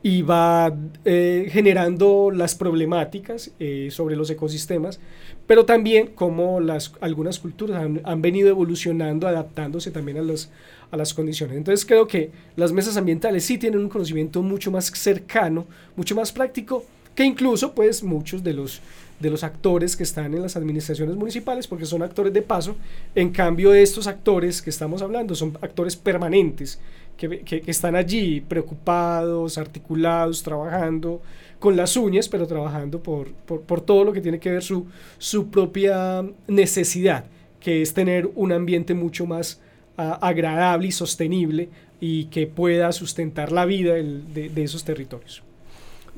y 0.01 0.21
va 0.21 0.73
eh, 1.03 1.49
generando 1.51 2.31
las 2.31 2.55
problemáticas 2.55 3.51
eh, 3.59 3.89
sobre 3.91 4.15
los 4.15 4.29
ecosistemas, 4.29 5.01
pero 5.45 5.65
también 5.65 6.11
cómo 6.15 6.61
las, 6.61 6.93
algunas 7.01 7.37
culturas 7.37 7.85
han, 8.01 8.21
venido 8.21 8.47
evolucionando, 8.47 9.27
adaptándose 9.27 9.91
también 9.91 10.19
a, 10.19 10.21
los, 10.21 10.51
a 10.89 10.95
las 10.95 11.13
condiciones. 11.13 11.57
Entonces 11.57 11.85
creo 11.85 12.07
que 12.07 12.31
las 12.55 12.71
mesas 12.71 12.95
ambientales 12.95 13.43
sí 13.43 13.57
tienen 13.57 13.81
un 13.81 13.89
conocimiento 13.89 14.41
mucho 14.41 14.71
más 14.71 14.85
cercano, 14.85 15.65
mucho 15.97 16.15
más 16.15 16.31
práctico, 16.31 16.85
que 17.19 17.25
incluso 17.25 17.75
pues 17.75 18.01
muchos 18.01 18.45
de 18.45 18.53
los 18.53 18.79
de 19.19 19.29
los 19.29 19.43
actores 19.43 19.97
que 19.97 20.03
están 20.03 20.33
en 20.33 20.41
las 20.41 20.55
administraciones 20.55 21.17
municipales, 21.17 21.67
porque 21.67 21.85
son 21.85 22.01
actores 22.01 22.31
de 22.31 22.41
paso. 22.41 22.77
En 23.13 23.31
cambio, 23.31 23.73
estos 23.73 24.07
actores 24.07 24.61
que 24.61 24.69
estamos 24.69 25.01
hablando 25.01 25.35
son 25.35 25.57
actores 25.61 25.97
permanentes, 25.97 26.79
que, 27.17 27.41
que, 27.41 27.61
están 27.67 27.97
allí 27.97 28.39
preocupados, 28.39 29.57
articulados, 29.57 30.41
trabajando 30.43 31.21
con 31.59 31.75
las 31.75 31.97
uñas, 31.97 32.29
pero 32.29 32.47
trabajando 32.47 33.03
por, 33.03 33.33
por, 33.33 33.63
por 33.63 33.81
todo 33.81 34.05
lo 34.05 34.13
que 34.13 34.21
tiene 34.21 34.39
que 34.39 34.51
ver 34.51 34.63
su, 34.63 34.85
su 35.17 35.49
propia 35.49 36.23
necesidad, 36.47 37.25
que 37.59 37.81
es 37.81 37.93
tener 37.93 38.29
un 38.33 38.53
ambiente 38.53 38.93
mucho 38.93 39.25
más 39.25 39.59
uh, 39.97 40.15
agradable 40.21 40.87
y 40.87 40.91
sostenible 40.93 41.67
y 41.99 42.27
que 42.27 42.47
pueda 42.47 42.93
sustentar 42.93 43.51
la 43.51 43.65
vida 43.65 43.95
de 43.95 44.63
esos 44.63 44.85
territorios. 44.85 45.43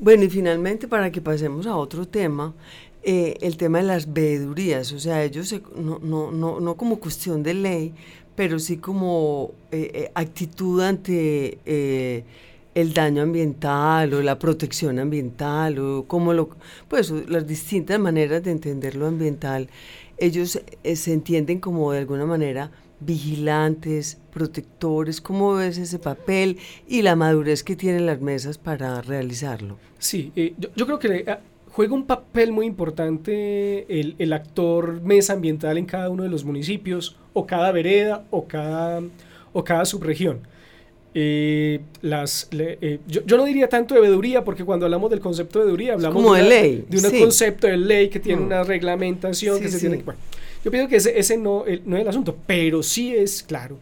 Bueno, 0.02 0.24
y 0.24 0.30
finalmente, 0.30 0.88
para 0.88 1.12
que 1.12 1.20
pasemos 1.20 1.64
a 1.64 1.76
otro 1.76 2.08
tema, 2.08 2.54
eh, 3.04 3.36
el 3.40 3.56
tema 3.56 3.78
de 3.78 3.84
las 3.84 4.12
veedurías, 4.12 4.90
o 4.92 4.98
sea, 4.98 5.22
ellos 5.22 5.54
no, 5.76 6.00
no, 6.00 6.32
no, 6.32 6.58
no, 6.58 6.76
como 6.76 6.98
cuestión 6.98 7.44
de 7.44 7.54
ley, 7.54 7.94
pero 8.34 8.58
sí 8.58 8.78
como 8.78 9.52
eh, 9.70 9.90
eh, 9.94 10.10
actitud 10.16 10.82
ante 10.82 12.24
el 12.74 12.94
daño 12.94 13.22
ambiental 13.22 14.12
o 14.14 14.22
la 14.22 14.40
protección 14.40 14.98
ambiental 14.98 15.78
o 15.78 16.04
como 16.08 16.32
lo, 16.32 16.48
pues 16.88 17.12
las 17.28 17.46
distintas 17.46 18.00
maneras 18.00 18.42
de 18.42 18.50
entender 18.50 18.96
lo 18.96 19.06
ambiental, 19.06 19.68
ellos 20.18 20.60
se 20.82 21.12
entienden 21.12 21.60
como 21.60 21.92
de 21.92 22.00
alguna 22.00 22.26
manera 22.26 22.72
vigilantes, 23.04 24.18
protectores, 24.32 25.20
¿cómo 25.20 25.54
ves 25.54 25.78
ese 25.78 25.98
papel 25.98 26.58
y 26.86 27.02
la 27.02 27.16
madurez 27.16 27.62
que 27.62 27.76
tienen 27.76 28.06
las 28.06 28.20
mesas 28.20 28.58
para 28.58 29.02
realizarlo? 29.02 29.78
Sí, 29.98 30.32
yo, 30.58 30.68
yo, 30.74 30.86
creo 30.86 30.98
que 30.98 31.24
juega 31.72 31.94
un 31.94 32.04
papel 32.04 32.52
muy 32.52 32.66
importante 32.66 33.86
el, 33.88 34.32
actor 34.32 35.00
mesa 35.00 35.32
ambiental 35.32 35.78
en 35.78 35.86
cada 35.86 36.10
uno 36.10 36.22
de 36.22 36.28
los 36.28 36.44
municipios, 36.44 37.16
o 37.32 37.46
cada 37.46 37.72
vereda, 37.72 38.24
o 38.30 38.46
cada, 38.46 39.02
o 39.52 39.64
cada 39.64 39.84
subregión. 39.84 40.40
Eh, 41.14 41.80
las, 42.00 42.48
eh, 42.52 43.00
yo, 43.06 43.36
no 43.36 43.44
diría 43.44 43.68
tanto 43.68 43.94
de 43.94 44.00
veeduría, 44.00 44.44
porque 44.44 44.64
cuando 44.64 44.86
hablamos 44.86 45.10
del 45.10 45.20
concepto 45.20 45.58
de 45.58 45.66
veeduría 45.66 45.94
hablamos 45.94 46.36
de, 46.36 46.42
ley. 46.42 46.84
de 46.88 47.08
un 47.08 47.20
concepto 47.20 47.66
de 47.66 47.76
ley 47.76 48.08
que 48.08 48.20
tiene 48.20 48.42
mm. 48.42 48.46
una 48.46 48.62
reglamentación 48.64 49.60
que 49.60 49.68
se 49.68 49.78
tiene 49.78 49.98
que... 49.98 50.04
Bueno, 50.04 50.20
yo 50.64 50.70
pienso 50.70 50.88
que 50.88 50.96
ese, 50.96 51.18
ese 51.18 51.36
no, 51.36 51.64
no 51.84 51.96
es 51.96 52.02
el 52.02 52.08
asunto, 52.08 52.36
pero 52.46 52.82
sí 52.82 53.14
es 53.14 53.42
claro 53.42 53.78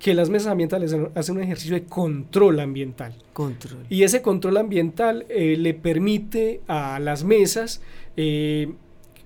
que 0.00 0.14
las 0.14 0.30
mesas 0.30 0.48
ambientales 0.48 0.96
hacen 1.14 1.36
un 1.36 1.42
ejercicio 1.42 1.74
de 1.74 1.84
control 1.84 2.58
ambiental. 2.60 3.14
Control. 3.34 3.84
Y 3.90 4.02
ese 4.02 4.22
control 4.22 4.56
ambiental 4.56 5.26
eh, 5.28 5.56
le 5.58 5.74
permite 5.74 6.62
a 6.66 6.98
las 6.98 7.22
mesas 7.22 7.82
eh, 8.16 8.72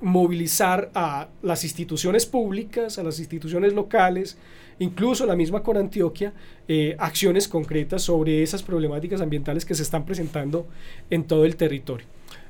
movilizar 0.00 0.90
a 0.94 1.28
las 1.42 1.62
instituciones 1.62 2.26
públicas, 2.26 2.99
a 2.99 3.04
las 3.04 3.20
instituciones 3.20 3.73
locales, 3.73 4.37
incluso 4.80 5.26
la 5.26 5.37
misma 5.37 5.62
con 5.62 5.76
Antioquia, 5.76 6.34
eh, 6.66 6.96
acciones 6.99 7.46
concretas 7.46 8.02
sobre 8.02 8.42
esas 8.42 8.64
problemáticas 8.64 9.20
ambientales 9.20 9.64
que 9.64 9.76
se 9.76 9.84
están 9.84 10.04
presentando 10.04 10.66
en 11.08 11.23
todo 11.23 11.44
el 11.44 11.54
territorio. 11.54 12.06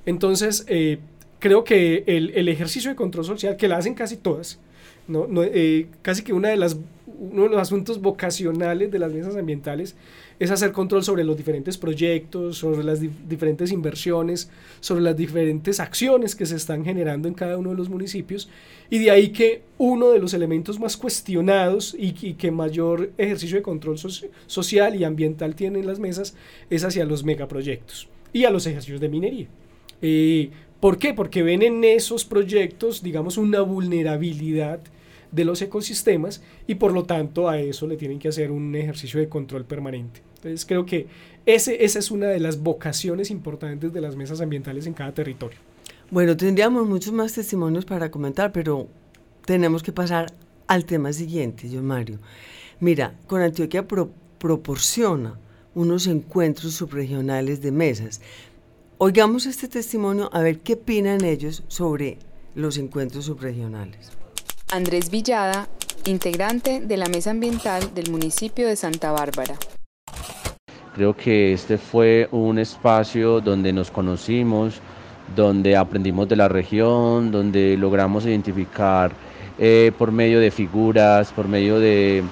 Entonces, 0.07 0.67
creo 1.45 1.63
que 1.63 2.05
el, 2.07 2.31
el, 2.35 2.49
ejercicio 2.49 2.89
de 2.89 2.97
control 2.97 3.27
social, 3.27 3.59
que 3.59 3.69
la 3.69 3.77
hacen 3.77 3.93
casi 3.93 4.17
todas, 4.17 4.59
no, 5.07 5.27
no 5.27 5.43
casi 6.01 6.23
que 6.23 6.33
una 6.33 6.49
de 6.49 6.57
las 6.57 6.79
uno 7.19 7.43
de 7.43 7.49
los 7.51 7.61
asuntos 7.61 8.01
vocacionales 8.01 8.91
de 8.91 8.99
las 8.99 9.13
mesas 9.13 9.37
ambientales 9.37 9.95
es 10.41 10.51
hacer 10.51 10.73
control 10.73 11.05
sobre 11.05 11.23
los 11.23 11.37
diferentes 11.37 11.77
proyectos, 11.77 12.57
sobre 12.57 12.83
las 12.83 13.01
diferentes 13.29 13.73
inversiones, 13.73 14.49
sobre 14.81 15.03
las 15.03 15.15
diferentes 15.15 15.81
acciones 15.81 16.35
que 16.35 16.47
se 16.47 16.57
están 16.57 16.83
generando 16.83 17.29
en 17.29 17.35
cada 17.35 17.59
uno 17.59 17.71
de 17.71 17.77
los 17.77 17.91
municipios. 17.91 18.49
Y 18.89 19.01
de 19.01 19.11
ahí 19.11 19.29
que 19.29 19.61
uno 19.77 20.13
de 20.13 20.19
los 20.19 20.33
elementos 20.33 20.81
más 20.81 20.97
cuestionados 20.97 21.95
y, 21.99 22.13
que 22.13 22.51
mayor 22.51 23.13
ejercicio 23.19 23.59
de 23.59 23.63
control 23.63 23.99
social 24.47 24.97
y 24.97 25.05
ambiental 25.05 25.55
tienen 25.55 25.87
las 25.87 25.99
mesas 25.99 26.35
es 26.71 26.85
hacia 26.85 27.05
los 27.05 27.23
megaproyectos 27.23 28.09
y 28.33 28.45
a 28.45 28.51
los 28.51 28.67
ejercicios 28.67 29.03
de 29.03 29.11
minería. 29.11 29.47
Eh, 30.03 30.51
¿Por 30.85 30.99
qué? 30.99 31.15
Porque 31.15 31.43
ven 31.43 31.63
en 31.63 31.83
esos 31.83 32.27
proyectos, 32.27 33.03
digamos, 33.03 33.39
una 33.39 33.63
vulnerabilidad 33.63 34.81
de 35.33 35.47
los 35.47 35.63
ecosistemas 35.63 36.43
y 36.67 36.75
por 36.75 36.93
lo 36.93 37.05
tanto 37.05 37.49
a 37.49 37.59
eso 37.59 37.87
le 37.87 37.97
tienen 37.97 38.19
que 38.19 38.29
hacer 38.29 38.51
un 38.51 38.75
ejercicio 38.75 39.19
de 39.19 39.31
control 39.31 39.65
permanente. 39.65 40.21
Entonces 40.35 40.67
creo 40.67 40.85
que 40.85 41.07
esa 41.47 41.73
es 41.73 42.11
una 42.11 42.27
de 42.27 42.39
las 42.39 42.63
vocaciones 42.63 43.31
importantes 43.31 43.95
de 43.95 44.01
las 44.03 44.15
mesas 44.15 44.43
ambientales 44.43 44.87
en 44.87 44.93
cada 44.93 45.15
territorio. 45.15 45.57
Bueno, 46.11 46.37
tendríamos 46.37 46.87
muchos 46.87 47.15
más 47.15 47.33
testimonios 47.33 47.87
para 47.87 48.11
comentar, 48.11 48.53
pero 48.53 48.87
tenemos 49.47 49.83
que 49.83 49.93
pasar 49.93 50.35
al 50.67 50.85
tema 50.85 51.15
siguiente, 51.15 51.67
yo 51.71 51.83
Mario. 51.83 52.19
Mira, 52.79 53.15
con 53.27 53.41
Antioquia 53.41 53.87
proporciona 54.39 55.39
unos 55.75 56.07
encuentros 56.07 56.75
subregionales 56.75 57.63
de 57.63 57.73
mesas. 57.73 58.21
Oigamos 58.99 59.47
este 59.47 59.67
testimonio 59.67 60.31
a 60.33 60.41
ver 60.41 60.61
qué 60.61 60.75
opinan 60.75 61.25
ellos 61.25 61.65
sobre 61.67 62.19
los 62.55 62.79
encuentros 62.79 63.25
subregionales. 63.25 64.13
Andrés 64.71 65.11
Villada, 65.11 65.69
integrante 66.07 66.79
de 66.79 66.97
la 66.97 67.09
Mesa 67.09 67.33
Ambiental 67.33 67.93
del 67.93 68.13
municipio 68.13 68.69
de 68.69 68.77
Santa 68.77 69.11
Bárbara. 69.11 69.57
Creo 70.95 71.17
que 71.17 71.53
este 71.53 71.77
fue 71.77 72.29
un 72.31 72.61
espacio 72.61 73.41
donde 73.41 73.73
nos 73.73 73.91
conocimos, 73.91 74.81
donde 75.35 75.77
aprendimos 75.77 76.29
de 76.29 76.37
la 76.37 76.47
región, 76.47 77.33
donde 77.33 77.77
logramos 77.77 78.25
identificar 78.27 79.11
eh, 79.59 79.91
por 79.99 80.13
medio 80.13 80.39
de 80.39 80.53
figuras, 80.53 81.33
por 81.33 81.49
medio 81.49 81.81
de 81.81 82.23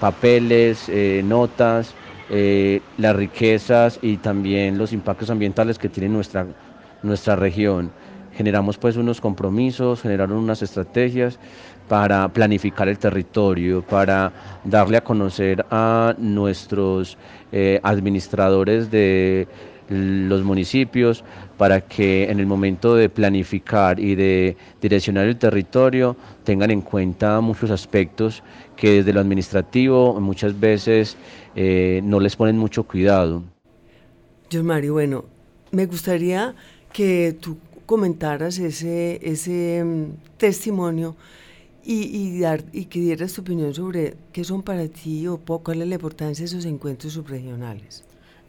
papeles, 0.00 0.88
eh, 0.88 1.20
notas, 1.22 1.92
eh, 2.30 2.80
las 2.98 3.14
riquezas 3.14 3.98
y 4.02 4.16
también 4.16 4.78
los 4.78 4.92
impactos 4.92 5.30
ambientales 5.30 5.78
que 5.78 5.88
tiene 5.88 6.08
nuestra, 6.08 6.46
nuestra 7.02 7.36
región. 7.36 7.90
Generamos 8.34 8.76
pues 8.78 8.96
unos 8.96 9.20
compromisos, 9.20 10.02
generaron 10.02 10.38
unas 10.38 10.60
estrategias 10.60 11.38
para 11.88 12.28
planificar 12.28 12.88
el 12.88 12.98
territorio, 12.98 13.82
para 13.82 14.32
darle 14.64 14.98
a 14.98 15.04
conocer 15.04 15.64
a 15.70 16.14
nuestros 16.18 17.16
eh, 17.52 17.80
administradores 17.82 18.90
de 18.90 19.46
los 19.88 20.42
municipios 20.42 21.22
para 21.56 21.80
que 21.80 22.28
en 22.30 22.40
el 22.40 22.46
momento 22.46 22.96
de 22.96 23.08
planificar 23.08 24.00
y 24.00 24.14
de 24.16 24.56
direccionar 24.80 25.26
el 25.26 25.36
territorio 25.36 26.16
tengan 26.44 26.70
en 26.70 26.80
cuenta 26.80 27.40
muchos 27.40 27.70
aspectos 27.70 28.42
que 28.76 28.92
desde 28.92 29.12
lo 29.12 29.20
administrativo 29.20 30.20
muchas 30.20 30.58
veces 30.58 31.16
eh, 31.54 32.00
no 32.04 32.20
les 32.20 32.36
ponen 32.36 32.58
mucho 32.58 32.84
cuidado. 32.84 33.42
Yo, 34.50 34.62
Mario, 34.62 34.94
bueno, 34.94 35.24
me 35.72 35.86
gustaría 35.86 36.54
que 36.92 37.36
tú 37.40 37.58
comentaras 37.86 38.58
ese, 38.58 39.20
ese 39.22 39.82
mm, 39.84 40.36
testimonio 40.36 41.16
y, 41.88 42.40
dar, 42.40 42.64
y 42.72 42.86
que 42.86 43.00
dieras 43.00 43.32
tu 43.32 43.42
opinión 43.42 43.72
sobre 43.72 44.14
qué 44.32 44.42
son 44.42 44.62
para 44.62 44.88
ti 44.88 45.26
o 45.28 45.38
cuál 45.38 45.82
es 45.82 45.88
la 45.88 45.94
importancia 45.94 46.42
de 46.42 46.46
esos 46.46 46.64
encuentros 46.64 47.12
subregionales. 47.12 48.04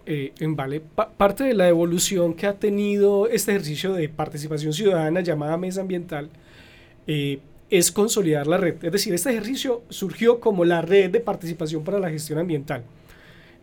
Eh, 0.07 0.33
vale, 0.39 0.81
parte 1.17 1.43
de 1.43 1.53
la 1.53 1.67
evolución 1.67 2.33
que 2.33 2.47
ha 2.47 2.53
tenido 2.53 3.27
este 3.27 3.51
ejercicio 3.51 3.93
de 3.93 4.09
participación 4.09 4.73
ciudadana 4.73 5.21
llamada 5.21 5.57
mesa 5.57 5.81
ambiental 5.81 6.29
eh, 7.05 7.39
es 7.69 7.91
consolidar 7.91 8.47
la 8.47 8.57
red. 8.57 8.75
Es 8.83 8.91
decir, 8.91 9.13
este 9.13 9.31
ejercicio 9.31 9.83
surgió 9.89 10.39
como 10.39 10.65
la 10.65 10.81
red 10.81 11.11
de 11.11 11.19
participación 11.19 11.83
para 11.83 11.99
la 11.99 12.09
gestión 12.09 12.39
ambiental. 12.39 12.83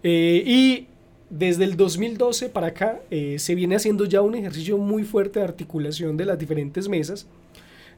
Eh, 0.02 0.42
y 0.46 0.86
desde 1.30 1.64
el 1.64 1.76
2012 1.76 2.50
para 2.50 2.68
acá 2.68 3.00
eh, 3.10 3.38
se 3.38 3.54
viene 3.54 3.76
haciendo 3.76 4.04
ya 4.04 4.20
un 4.20 4.34
ejercicio 4.34 4.76
muy 4.76 5.04
fuerte 5.04 5.38
de 5.38 5.46
articulación 5.46 6.16
de 6.16 6.26
las 6.26 6.38
diferentes 6.38 6.88
mesas 6.88 7.26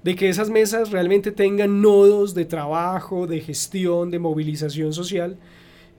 de 0.02 0.14
que 0.14 0.28
esas 0.28 0.50
mesas 0.50 0.92
realmente 0.92 1.32
tengan 1.32 1.82
nodos 1.82 2.32
de 2.32 2.44
trabajo, 2.44 3.26
de 3.26 3.40
gestión, 3.40 4.12
de 4.12 4.20
movilización 4.20 4.92
social 4.92 5.36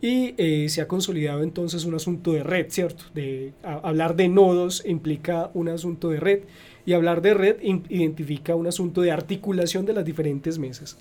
y 0.01 0.33
eh, 0.37 0.69
se 0.69 0.79
ha 0.79 0.87
consolidado 0.87 1.43
entonces 1.43 1.83
un 1.83 1.95
asunto 1.95 2.31
de 2.31 2.43
red, 2.43 2.67
¿cierto? 2.69 3.03
De 3.13 3.51
hablar 3.63 4.15
de 4.15 4.29
nodos 4.29 4.83
implica 4.85 5.51
un 5.53 5.67
asunto 5.67 6.09
de 6.09 6.21
red 6.21 6.39
y 6.87 6.93
hablar 6.93 7.21
de 7.21 7.35
red 7.35 7.57
identifica 7.61 8.55
un 8.55 8.65
asunto 8.65 9.01
de 9.01 9.11
articulación 9.11 9.85
de 9.85 9.93
las 9.93 10.05
diferentes 10.05 10.57
mesas. 10.57 10.97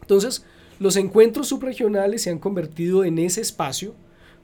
Entonces, 0.00 0.44
Los 0.82 0.96
encuentros 0.96 1.46
subregionales 1.46 2.22
se 2.22 2.30
han 2.30 2.40
convertido 2.40 3.04
en 3.04 3.20
ese 3.20 3.40
espacio 3.40 3.94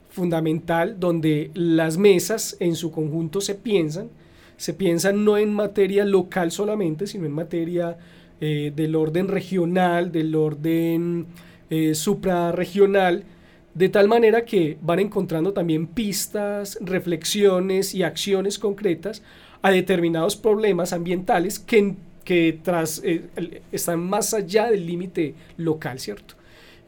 fundamental 0.09 0.97
donde 0.97 1.51
las 1.53 1.97
mesas 1.97 2.55
en 2.61 2.75
su 2.75 2.91
conjunto 2.91 3.41
se 3.41 3.55
piensan, 3.55 4.09
se 4.55 4.73
piensan 4.73 5.25
no 5.25 5.37
en 5.37 5.53
materia 5.53 6.05
local 6.05 6.51
solamente, 6.51 7.07
sino 7.07 7.25
en 7.25 7.33
materia 7.33 7.97
eh, 8.39 8.71
del 8.73 8.95
orden 8.95 9.27
regional, 9.27 10.13
del 10.13 10.33
orden 10.33 11.25
eh, 11.69 11.93
suprarregional, 11.93 13.25
de 13.73 13.89
tal 13.89 14.07
manera 14.07 14.45
que 14.45 14.77
van 14.81 14.99
encontrando 14.99 15.51
también 15.51 15.87
pistas, 15.87 16.77
reflexiones 16.79 17.93
y 17.93 18.03
acciones 18.03 18.57
concretas 18.57 19.23
a 19.61 19.71
determinados 19.71 20.35
problemas 20.35 20.93
ambientales 20.93 21.59
que, 21.59 21.95
que 22.23 22.59
tras, 22.63 23.01
eh, 23.03 23.61
están 23.71 23.99
más 23.99 24.33
allá 24.33 24.69
del 24.69 24.85
límite 24.85 25.35
local, 25.57 25.99
¿cierto? 25.99 26.35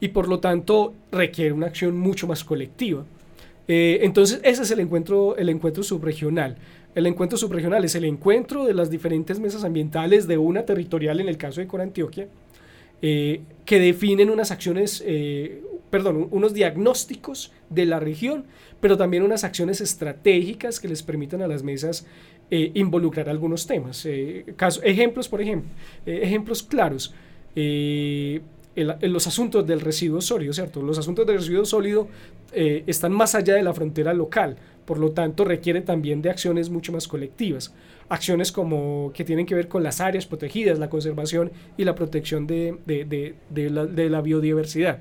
Y 0.00 0.08
por 0.08 0.28
lo 0.28 0.40
tanto 0.40 0.94
requiere 1.10 1.52
una 1.52 1.66
acción 1.66 1.96
mucho 1.96 2.26
más 2.26 2.44
colectiva. 2.44 3.04
Eh, 3.68 4.00
entonces, 4.02 4.40
ese 4.42 4.62
es 4.62 4.70
el 4.70 4.80
encuentro, 4.80 5.36
el 5.36 5.48
encuentro 5.48 5.82
subregional. 5.82 6.56
El 6.94 7.06
encuentro 7.06 7.38
subregional 7.38 7.84
es 7.84 7.94
el 7.94 8.04
encuentro 8.04 8.64
de 8.64 8.74
las 8.74 8.90
diferentes 8.90 9.38
mesas 9.38 9.64
ambientales 9.64 10.26
de 10.26 10.38
una 10.38 10.64
territorial, 10.64 11.20
en 11.20 11.28
el 11.28 11.36
caso 11.36 11.60
de 11.60 11.66
Corantioquia, 11.66 12.28
eh, 13.00 13.40
que 13.64 13.78
definen 13.78 14.28
unas 14.30 14.50
acciones, 14.50 15.02
perdón, 15.90 16.28
unos 16.30 16.52
diagnósticos 16.52 17.52
de 17.70 17.86
la 17.86 18.00
región, 18.00 18.44
pero 18.80 18.96
también 18.96 19.22
unas 19.22 19.44
acciones 19.44 19.80
estratégicas 19.80 20.80
que 20.80 20.88
les 20.88 21.02
permitan 21.02 21.40
a 21.40 21.46
las 21.46 21.62
mesas 21.62 22.04
involucrar 22.74 23.28
algunos 23.28 23.66
temas. 23.66 24.06
ejemplos, 24.06 25.28
por 25.28 25.40
ejemplo, 25.40 25.70
ejemplos 26.04 26.62
claros 26.62 27.14
los 28.74 29.26
asuntos 29.26 29.66
del 29.66 29.80
residuo 29.80 30.20
sólido, 30.20 30.52
¿cierto? 30.52 30.82
Los 30.82 30.98
asuntos 30.98 31.26
del 31.26 31.38
residuo 31.38 31.64
sólido 31.64 32.08
eh, 32.52 32.84
están 32.86 33.12
más 33.12 33.34
allá 33.34 33.54
de 33.54 33.62
la 33.62 33.74
frontera 33.74 34.14
local, 34.14 34.56
por 34.84 34.98
lo 34.98 35.12
tanto 35.12 35.44
requiere 35.44 35.82
también 35.82 36.22
de 36.22 36.30
acciones 36.30 36.70
mucho 36.70 36.92
más 36.92 37.06
colectivas, 37.06 37.74
acciones 38.08 38.50
como 38.50 39.12
que 39.14 39.24
tienen 39.24 39.46
que 39.46 39.54
ver 39.54 39.68
con 39.68 39.82
las 39.82 40.00
áreas 40.00 40.26
protegidas, 40.26 40.78
la 40.78 40.88
conservación 40.88 41.52
y 41.76 41.84
la 41.84 41.94
protección 41.94 42.46
de, 42.46 42.78
la, 43.70 43.86
de 43.86 44.10
la 44.10 44.20
biodiversidad. 44.22 44.98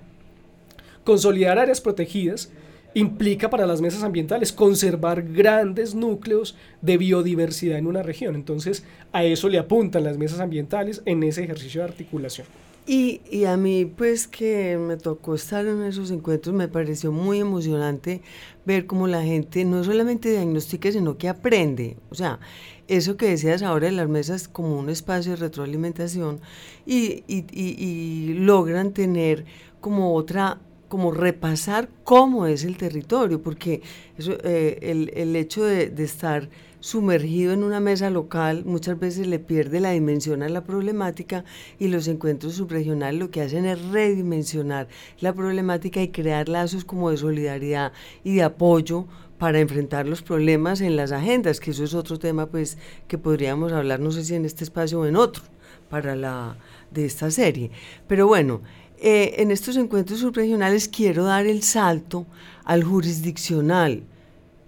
Consolidar 1.04 1.58
áreas 1.58 1.82
protegidas 1.82 2.52
implica 2.94 3.50
para 3.50 3.66
las 3.66 3.82
mesas 3.82 4.04
ambientales 4.04 4.52
conservar 4.52 5.24
grandes 5.24 5.96
núcleos 5.96 6.56
de 6.82 6.98
biodiversidad 6.98 7.78
en 7.78 7.88
una 7.88 8.04
región. 8.04 8.36
Entonces, 8.36 8.84
a 9.12 9.24
eso 9.24 9.50
le 9.50 9.60
apuntan 9.60 10.04
las 10.04 10.18
mesas 10.18 10.40
ambientales 10.40 11.02
en 11.06 11.24
ese 11.24 11.44
ejercicio 11.44 11.82
de 11.82 11.88
articulación. 11.88 12.48
Y, 12.88 13.22
y, 13.30 13.46
a 13.46 13.58
mí, 13.58 13.86
pues 13.86 14.28
que 14.28 14.78
me 14.78 14.98
tocó 14.98 15.36
estar 15.36 15.66
en 15.68 15.84
esos 15.84 16.10
encuentros, 16.10 16.56
me 16.56 16.68
pareció 16.68 17.12
muy 17.12 17.40
emocionante 17.40 18.22
ver 18.66 18.88
cómo 18.88 19.08
la 19.08 19.22
gente 19.22 19.64
no 19.66 19.84
solamente 19.84 20.32
diagnostica, 20.32 20.92
sino 20.92 21.16
que 21.18 21.30
aprende. 21.30 21.98
O 22.10 22.16
sea, 22.16 22.40
eso 22.88 23.18
que 23.18 23.30
decías 23.30 23.62
ahora 23.62 23.86
de 23.86 23.94
las 23.94 24.10
mesas 24.10 24.48
como 24.48 24.80
un 24.80 24.90
espacio 24.90 25.34
de 25.34 25.38
retroalimentación 25.38 26.42
y, 26.86 27.24
y, 27.28 27.46
y 27.54 28.34
logran 28.34 28.94
tener 28.94 29.46
como 29.80 30.16
otra 30.16 30.60
como 30.92 31.12
repasar 31.12 31.88
cómo 32.04 32.48
es 32.48 32.66
el 32.66 32.76
territorio, 32.76 33.42
porque 33.42 33.82
eh, 34.20 35.08
el, 35.16 35.36
hecho 35.38 35.64
de, 35.64 35.90
de 35.90 36.04
estar 36.04 36.50
sumergido 36.82 37.54
en 37.54 37.64
una 37.64 37.80
mesa 37.80 38.10
local, 38.10 38.64
muchas 38.66 39.00
veces 39.00 39.26
le 39.26 39.40
pierde 39.40 39.80
la 39.80 39.92
dimensión 39.92 40.44
a 40.44 40.50
la 40.50 40.66
problemática 40.66 41.46
y 41.80 41.88
los 41.88 42.10
encuentros 42.10 42.56
subregionales 42.56 43.22
lo 43.22 43.32
que 43.32 43.40
hacen 43.40 43.64
es 43.64 43.82
redimensionar 43.86 44.90
la 45.22 45.34
problemática 45.34 46.02
y 46.02 46.10
crear 46.10 46.50
lazos 46.50 46.84
como 46.84 47.10
de 47.10 47.16
solidaridad 47.16 47.94
y 48.26 48.36
de 48.36 48.44
apoyo 48.44 49.06
para 49.38 49.62
enfrentar 49.62 50.10
los 50.10 50.22
problemas 50.22 50.82
en 50.82 50.98
las 50.98 51.14
agendas, 51.14 51.62
que 51.62 51.72
eso 51.72 51.86
es 51.86 51.94
otro 51.94 52.20
tema 52.20 52.48
pues 52.48 52.78
que 53.08 53.18
podríamos 53.18 53.72
hablar, 53.72 54.02
no 54.02 54.12
sé 54.12 54.26
si 54.26 54.36
en 54.36 54.44
este 54.44 54.66
espacio 54.66 55.00
o 55.00 55.06
en 55.06 55.16
otro, 55.16 55.44
para 55.90 56.18
la 56.18 56.58
de 56.92 57.06
esta 57.06 57.32
serie. 57.32 57.72
Pero 58.08 58.28
bueno, 58.28 58.62
eh, 59.02 59.36
en 59.42 59.52
estos 59.52 59.76
encuentros 59.78 60.20
subregionales 60.20 60.88
quiero 60.88 61.26
dar 61.26 61.46
el 61.46 61.64
salto 61.64 62.26
al 62.64 62.84
jurisdiccional, 62.84 64.04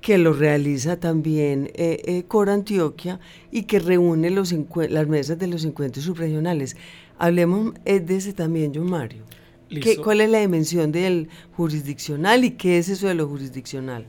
que 0.03 0.17
lo 0.17 0.33
realiza 0.33 0.99
también 0.99 1.71
eh, 1.73 2.01
eh, 2.05 2.23
Cor 2.27 2.49
Antioquia 2.49 3.19
y 3.51 3.63
que 3.63 3.79
reúne 3.79 4.29
los 4.29 4.53
las 4.89 5.07
mesas 5.07 5.39
de 5.39 5.47
los 5.47 5.63
encuentros 5.63 6.05
subregionales. 6.05 6.75
Hablemos 7.17 7.73
eh, 7.85 8.01
de 8.01 8.17
ese 8.17 8.33
también, 8.33 8.73
John 8.75 8.89
Mario. 8.89 9.23
¿Qué, 9.69 9.97
¿Cuál 9.97 10.21
es 10.21 10.29
la 10.29 10.39
dimensión 10.39 10.91
del 10.91 11.29
jurisdiccional 11.55 12.43
y 12.43 12.51
qué 12.51 12.77
es 12.77 12.89
eso 12.89 13.07
de 13.07 13.15
lo 13.15 13.27
jurisdiccional? 13.27 14.05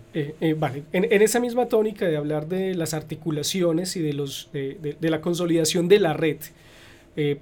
vale, 0.58 0.82
en, 0.92 1.22
esa 1.22 1.40
misma 1.40 1.68
tónica 1.68 2.06
de 2.06 2.18
hablar 2.18 2.48
de 2.48 2.74
las 2.74 2.92
articulaciones 2.92 3.96
y 3.96 4.02
de, 4.02 4.12
los, 4.12 4.50
de, 4.52 4.96
la 5.00 5.22
consolidación 5.22 5.88
de 5.88 6.00
la 6.00 6.12
red, 6.12 6.36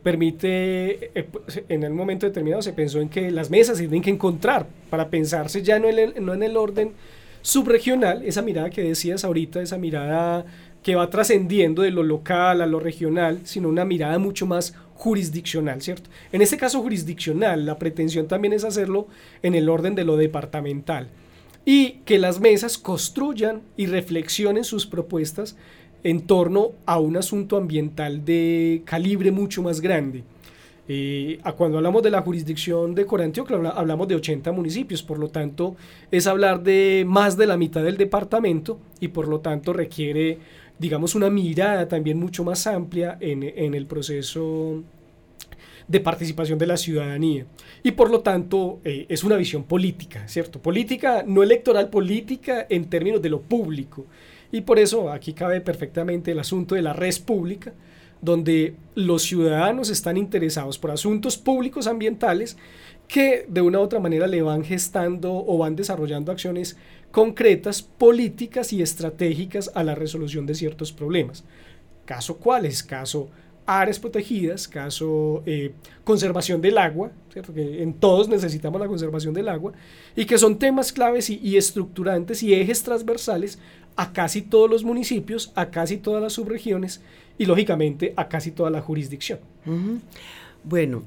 permite, 0.02 1.10
pues, 1.30 1.62
en 1.68 1.82
el 1.82 1.94
momento 1.94 2.26
determinado 2.26 2.60
se 2.60 2.72
pensó 2.72 3.00
en 3.00 3.08
que 3.08 3.30
las 3.30 3.48
mesas 3.50 3.78
se 3.78 3.84
tienen 3.84 4.02
que 4.02 4.10
encontrar 4.10 4.66
para 4.90 5.08
pensarse 5.08 5.62
ya 5.62 5.78
no 5.78 5.88
en 5.88 6.24
no 6.24 6.34
en 6.34 6.42
el 6.42 6.56
orden 6.56 6.92
subregional, 7.40 8.22
esa 8.24 8.42
mirada 8.42 8.70
que 8.70 8.82
decías 8.82 9.24
ahorita, 9.24 9.60
esa 9.62 9.78
mirada 9.78 10.44
que 10.82 10.94
va 10.94 11.10
trascendiendo 11.10 11.82
de 11.82 11.90
lo 11.90 12.02
local 12.02 12.60
a 12.60 12.66
lo 12.66 12.80
regional, 12.80 13.40
sino 13.44 13.68
una 13.68 13.84
mirada 13.84 14.18
mucho 14.18 14.46
más 14.46 14.74
jurisdiccional, 14.94 15.82
¿cierto? 15.82 16.10
En 16.32 16.42
este 16.42 16.56
caso 16.56 16.80
jurisdiccional, 16.82 17.66
la 17.66 17.78
pretensión 17.78 18.28
también 18.28 18.52
es 18.52 18.64
hacerlo 18.64 19.08
en 19.42 19.54
el 19.54 19.68
orden 19.68 19.94
de 19.94 20.04
lo 20.04 20.16
departamental 20.16 21.08
y 21.64 22.00
que 22.04 22.18
las 22.18 22.40
mesas 22.40 22.78
construyan 22.78 23.62
y 23.76 23.86
reflexionen 23.86 24.64
sus 24.64 24.86
propuestas 24.86 25.56
en 26.04 26.22
torno 26.22 26.72
a 26.86 26.98
un 26.98 27.16
asunto 27.16 27.56
ambiental 27.56 28.24
de 28.24 28.82
calibre 28.84 29.30
mucho 29.30 29.62
más 29.62 29.80
grande. 29.80 30.24
Eh, 30.88 31.38
cuando 31.56 31.78
hablamos 31.78 32.02
de 32.02 32.10
la 32.10 32.22
jurisdicción 32.22 32.94
de 32.94 33.06
Corantio, 33.06 33.46
hablamos 33.74 34.08
de 34.08 34.16
80 34.16 34.50
municipios, 34.52 35.02
por 35.02 35.18
lo 35.18 35.28
tanto 35.28 35.76
es 36.10 36.26
hablar 36.26 36.62
de 36.62 37.04
más 37.06 37.36
de 37.36 37.46
la 37.46 37.56
mitad 37.56 37.82
del 37.82 37.96
departamento 37.96 38.80
y 38.98 39.08
por 39.08 39.28
lo 39.28 39.40
tanto 39.40 39.72
requiere, 39.72 40.38
digamos, 40.78 41.14
una 41.14 41.30
mirada 41.30 41.86
también 41.86 42.18
mucho 42.18 42.42
más 42.42 42.66
amplia 42.66 43.16
en, 43.20 43.42
en 43.44 43.74
el 43.74 43.86
proceso 43.86 44.82
de 45.86 46.00
participación 46.00 46.58
de 46.58 46.66
la 46.66 46.76
ciudadanía. 46.76 47.46
Y 47.82 47.92
por 47.92 48.10
lo 48.10 48.20
tanto 48.20 48.80
eh, 48.84 49.06
es 49.08 49.24
una 49.24 49.36
visión 49.36 49.64
política, 49.64 50.26
¿cierto? 50.28 50.60
Política, 50.60 51.24
no 51.26 51.42
electoral, 51.42 51.90
política 51.90 52.66
en 52.68 52.86
términos 52.86 53.22
de 53.22 53.28
lo 53.28 53.40
público. 53.40 54.06
Y 54.52 54.60
por 54.60 54.78
eso 54.78 55.10
aquí 55.10 55.32
cabe 55.32 55.60
perfectamente 55.60 56.30
el 56.30 56.38
asunto 56.38 56.74
de 56.74 56.82
la 56.82 56.92
red 56.92 57.14
pública, 57.24 57.72
donde 58.20 58.76
los 58.94 59.22
ciudadanos 59.22 59.90
están 59.90 60.16
interesados 60.16 60.78
por 60.78 60.92
asuntos 60.92 61.36
públicos 61.36 61.88
ambientales 61.88 62.56
que 63.08 63.46
de 63.48 63.60
una 63.62 63.78
u 63.80 63.82
otra 63.82 63.98
manera 63.98 64.26
le 64.26 64.42
van 64.42 64.62
gestando 64.62 65.32
o 65.34 65.58
van 65.58 65.74
desarrollando 65.74 66.30
acciones 66.30 66.76
concretas, 67.10 67.82
políticas 67.82 68.72
y 68.72 68.80
estratégicas 68.80 69.70
a 69.74 69.82
la 69.82 69.94
resolución 69.94 70.46
de 70.46 70.54
ciertos 70.54 70.92
problemas. 70.92 71.44
Caso 72.04 72.36
cuáles? 72.36 72.82
Caso 72.82 73.28
áreas 73.66 73.98
protegidas, 73.98 74.66
caso 74.66 75.42
eh, 75.46 75.72
conservación 76.04 76.60
del 76.60 76.78
agua, 76.78 77.10
¿cierto? 77.32 77.54
que 77.54 77.82
en 77.82 77.94
todos 77.94 78.28
necesitamos 78.28 78.80
la 78.80 78.88
conservación 78.88 79.34
del 79.34 79.48
agua, 79.48 79.72
y 80.16 80.24
que 80.24 80.38
son 80.38 80.58
temas 80.58 80.92
claves 80.92 81.30
y, 81.30 81.40
y 81.42 81.56
estructurantes 81.56 82.42
y 82.42 82.54
ejes 82.54 82.82
transversales 82.82 83.58
a 83.96 84.12
casi 84.12 84.42
todos 84.42 84.70
los 84.70 84.84
municipios, 84.84 85.52
a 85.54 85.70
casi 85.70 85.96
todas 85.96 86.22
las 86.22 86.32
subregiones 86.32 87.00
y 87.38 87.46
lógicamente 87.46 88.14
a 88.16 88.28
casi 88.28 88.50
toda 88.50 88.70
la 88.70 88.80
jurisdicción. 88.80 89.40
Bueno, 90.64 91.02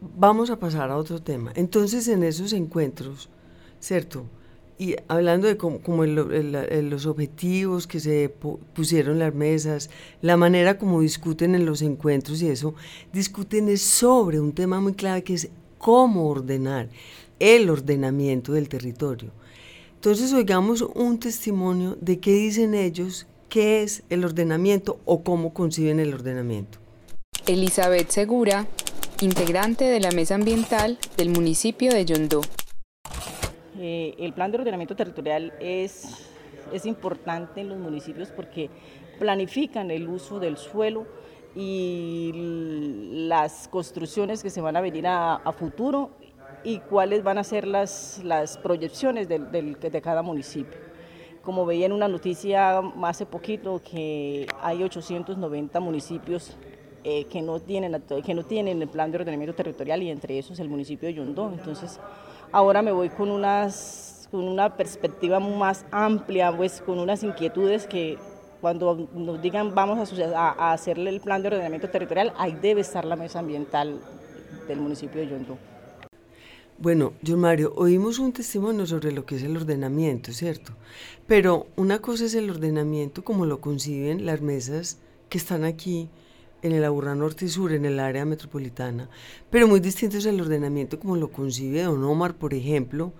vamos 0.00 0.50
a 0.50 0.58
pasar 0.58 0.90
a 0.90 0.96
otro 0.96 1.20
tema. 1.20 1.52
Entonces 1.54 2.08
en 2.08 2.24
esos 2.24 2.52
encuentros, 2.52 3.28
¿cierto? 3.78 4.24
Y 4.80 4.96
hablando 5.08 5.46
de 5.46 5.58
como, 5.58 6.06
los 6.06 7.04
objetivos 7.04 7.86
que 7.86 8.00
se 8.00 8.30
pusieron 8.30 9.18
las 9.18 9.34
mesas, 9.34 9.90
la 10.22 10.38
manera 10.38 10.78
como 10.78 11.02
discuten 11.02 11.54
en 11.54 11.66
los 11.66 11.82
encuentros 11.82 12.40
y 12.40 12.48
eso, 12.48 12.74
discuten 13.12 13.76
sobre 13.76 14.40
un 14.40 14.52
tema 14.52 14.80
muy 14.80 14.94
clave 14.94 15.22
que 15.22 15.34
es 15.34 15.50
cómo 15.76 16.30
ordenar 16.30 16.88
el 17.38 17.68
ordenamiento 17.68 18.54
del 18.54 18.70
territorio. 18.70 19.32
Entonces 19.96 20.32
oigamos 20.32 20.80
un 20.80 21.20
testimonio 21.20 21.98
de 22.00 22.18
qué 22.18 22.32
dicen 22.32 22.72
ellos, 22.72 23.26
qué 23.50 23.82
es 23.82 24.02
el 24.08 24.24
ordenamiento 24.24 24.98
o 25.04 25.22
cómo 25.22 25.52
conciben 25.52 26.00
el 26.00 26.14
ordenamiento. 26.14 26.78
Elizabeth 27.46 28.08
Segura, 28.08 28.66
integrante 29.20 29.84
de 29.84 30.00
la 30.00 30.10
Mesa 30.12 30.36
Ambiental 30.36 30.96
del 31.18 31.28
municipio 31.28 31.92
de 31.92 32.06
Yondó. 32.06 32.40
Eh, 33.82 34.14
el 34.18 34.34
plan 34.34 34.50
de 34.50 34.58
ordenamiento 34.58 34.94
territorial 34.94 35.54
es, 35.58 36.28
es 36.70 36.84
importante 36.84 37.62
en 37.62 37.70
los 37.70 37.78
municipios 37.78 38.28
porque 38.28 38.68
planifican 39.18 39.90
el 39.90 40.06
uso 40.06 40.38
del 40.38 40.58
suelo 40.58 41.06
y 41.56 42.30
las 43.26 43.68
construcciones 43.68 44.42
que 44.42 44.50
se 44.50 44.60
van 44.60 44.76
a 44.76 44.82
venir 44.82 45.06
a, 45.06 45.40
futuro 45.58 46.10
y 46.62 46.80
cuáles 46.80 47.22
van 47.24 47.38
a 47.38 47.44
ser 47.44 47.66
las, 47.66 48.20
las 48.22 48.58
proyecciones 48.58 49.28
de 49.28 50.00
cada 50.02 50.20
municipio. 50.20 50.78
Como 51.42 51.64
veía 51.64 51.86
en 51.86 51.92
una 51.92 52.06
noticia 52.06 52.80
hace 53.02 53.24
poquito 53.24 53.80
que 53.82 54.46
hay 54.60 54.82
890 54.82 55.80
municipios 55.80 56.54
eh, 57.02 57.24
que, 57.24 57.40
no 57.40 57.58
tienen, 57.60 58.02
que 58.26 58.34
no 58.34 58.44
tienen 58.44 58.82
el 58.82 58.88
plan 58.88 59.10
de 59.10 59.16
ordenamiento 59.16 59.54
territorial 59.54 60.02
y 60.02 60.10
entre 60.10 60.38
esos 60.38 60.60
el 60.60 60.68
municipio 60.68 61.08
de 61.08 61.14
Yondó. 61.14 61.50
Entonces, 61.50 61.98
ahora 62.52 62.82
me 62.82 62.92
voy 62.92 63.08
con, 63.08 63.30
unas, 63.30 64.28
con 64.30 64.44
una 64.44 64.76
perspectiva 64.76 65.40
más 65.40 65.84
amplia, 65.90 66.54
pues 66.56 66.80
con 66.80 66.98
unas 66.98 67.22
inquietudes 67.22 67.86
que 67.86 68.18
cuando 68.60 69.08
nos 69.14 69.40
digan 69.40 69.74
vamos 69.74 70.12
a, 70.34 70.72
hacerle 70.72 71.10
el 71.10 71.20
plan 71.20 71.42
de 71.42 71.48
ordenamiento 71.48 71.88
territorial, 71.88 72.32
ahí 72.36 72.56
debe 72.60 72.82
estar 72.82 73.04
la 73.04 73.16
mesa 73.16 73.38
ambiental 73.38 74.00
del 74.68 74.80
municipio 74.80 75.20
de 75.20 75.28
Yondó. 75.28 75.58
Bueno, 76.78 77.12
John 77.26 77.40
Mario, 77.40 77.74
oímos 77.76 78.18
un 78.18 78.32
testimonio 78.32 78.86
sobre 78.86 79.12
lo 79.12 79.26
que 79.26 79.36
es 79.36 79.42
el 79.42 79.54
ordenamiento, 79.54 80.32
¿cierto? 80.32 80.72
Pero 81.26 81.66
una 81.76 81.98
cosa 81.98 82.24
es 82.24 82.34
el 82.34 82.48
ordenamiento 82.48 83.22
como 83.22 83.44
lo 83.44 83.60
conciben 83.60 84.24
las 84.24 84.40
mesas 84.40 84.98
que 85.28 85.36
están 85.36 85.64
aquí 85.64 86.08
en 86.62 86.72
el 86.72 86.84
Aburrá 86.84 87.14
Norte 87.14 87.46
y 87.46 87.48
Sur, 87.48 87.72
en 87.72 87.84
el 87.84 87.98
área 88.00 88.24
metropolitana, 88.24 89.08
pero 89.50 89.66
muy 89.66 89.80
distinto 89.80 90.18
es 90.18 90.26
el 90.26 90.40
ordenamiento 90.40 90.98
como 90.98 91.16
lo 91.16 91.30
concibe 91.30 91.82
Don 91.82 92.02
Omar, 92.04 92.36
por 92.36 92.54
ejemplo, 92.54 93.12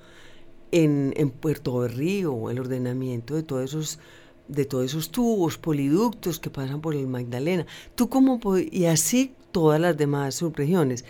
en, 0.73 1.13
en 1.17 1.31
Puerto 1.31 1.79
Berrío, 1.79 2.51
el 2.51 2.61
ordenamiento 2.61 3.35
de 3.35 3.43
todos 3.43 3.65
esos 3.65 3.99
de 4.49 4.65
todos 4.65 4.87
esos 4.87 5.11
tubos, 5.11 5.59
poliductos 5.59 6.41
que 6.41 6.51
pasan 6.51 6.81
por 6.81 6.97
el 6.97 7.07
Magdalena. 7.07 7.67
Tú 7.95 8.09
cómo 8.09 8.41
y 8.59 8.87
así 8.87 9.33
todas 9.53 9.81
las 9.81 9.97
demás 9.97 10.35
subregiones. 10.35 11.05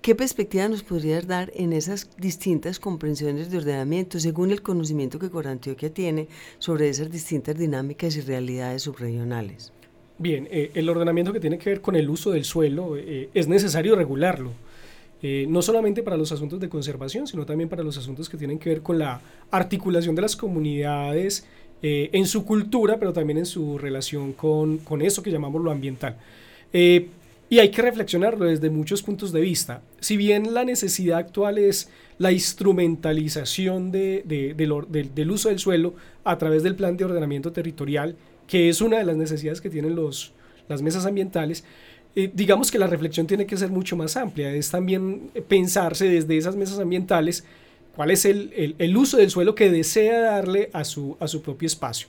¿Qué 0.00 0.14
perspectiva 0.14 0.68
nos 0.68 0.82
podrías 0.82 1.26
dar 1.26 1.52
en 1.54 1.72
esas 1.72 2.08
distintas 2.18 2.80
comprensiones 2.80 3.50
de 3.50 3.58
ordenamiento 3.58 4.18
según 4.18 4.50
el 4.50 4.62
conocimiento 4.62 5.18
que 5.18 5.30
Corantioquia 5.30 5.94
tiene 5.94 6.28
sobre 6.58 6.88
esas 6.88 7.10
distintas 7.10 7.56
dinámicas 7.56 8.16
y 8.16 8.20
realidades 8.20 8.82
subregionales? 8.82 9.72
Bien, 10.22 10.46
eh, 10.52 10.70
el 10.74 10.88
ordenamiento 10.88 11.32
que 11.32 11.40
tiene 11.40 11.58
que 11.58 11.68
ver 11.68 11.80
con 11.80 11.96
el 11.96 12.08
uso 12.08 12.30
del 12.30 12.44
suelo 12.44 12.96
eh, 12.96 13.28
es 13.34 13.48
necesario 13.48 13.96
regularlo. 13.96 14.52
Eh, 15.20 15.46
no 15.48 15.62
solamente 15.62 16.04
para 16.04 16.16
los 16.16 16.30
asuntos 16.30 16.60
de 16.60 16.68
conservación, 16.68 17.26
sino 17.26 17.44
también 17.44 17.68
para 17.68 17.82
los 17.82 17.98
asuntos 17.98 18.28
que 18.28 18.36
tienen 18.36 18.60
que 18.60 18.70
ver 18.70 18.82
con 18.82 19.00
la 19.00 19.20
articulación 19.50 20.14
de 20.14 20.22
las 20.22 20.36
comunidades 20.36 21.44
en 21.84 22.26
su 22.26 22.44
cultura, 22.44 22.96
pero 23.00 23.12
también 23.12 23.38
en 23.38 23.46
su 23.46 23.76
relación 23.76 24.34
con, 24.34 24.80
eso 25.00 25.20
que 25.20 25.32
llamamos 25.32 25.60
lo 25.60 25.72
ambiental. 25.72 26.16
y 26.72 27.58
hay 27.58 27.70
que 27.72 27.82
reflexionarlo 27.82 28.44
desde 28.44 28.70
muchos 28.70 29.02
puntos 29.02 29.32
de 29.32 29.40
vista. 29.40 29.82
Si 29.98 30.16
bien 30.16 30.54
la 30.54 30.64
necesidad 30.64 31.18
actual 31.18 31.58
es 31.58 31.90
la 32.18 32.30
instrumentalización 32.30 33.90
de, 33.90 34.22
del 34.54 35.30
uso 35.32 35.48
del 35.48 35.58
suelo 35.58 35.94
a 36.22 36.38
través 36.38 36.62
del 36.62 36.76
plan 36.76 36.96
de 36.96 37.04
ordenamiento 37.04 37.50
territorial, 37.50 38.14
que 38.46 38.68
es 38.68 38.80
una 38.80 38.98
de 38.98 39.04
las 39.04 39.16
necesidades 39.16 39.60
que 39.60 39.70
tienen 39.70 39.94
los, 39.94 40.32
las 40.68 40.82
mesas 40.82 41.06
ambientales, 41.06 41.64
eh, 42.14 42.30
digamos 42.32 42.70
que 42.70 42.78
la 42.78 42.86
reflexión 42.86 43.26
tiene 43.26 43.46
que 43.46 43.56
ser 43.56 43.70
mucho 43.70 43.96
más 43.96 44.16
amplia, 44.16 44.52
es 44.52 44.70
también 44.70 45.30
pensarse 45.48 46.06
desde 46.06 46.36
esas 46.36 46.56
mesas 46.56 46.78
ambientales 46.78 47.44
cuál 47.96 48.10
es 48.10 48.24
el, 48.24 48.74
el, 48.78 48.96
uso 48.96 49.16
del 49.16 49.30
suelo 49.30 49.54
que 49.54 49.70
desea 49.70 50.20
darle 50.20 50.70
a 50.72 50.84
su, 50.84 51.16
a 51.20 51.28
su 51.28 51.42
propio 51.42 51.66
espacio. 51.66 52.08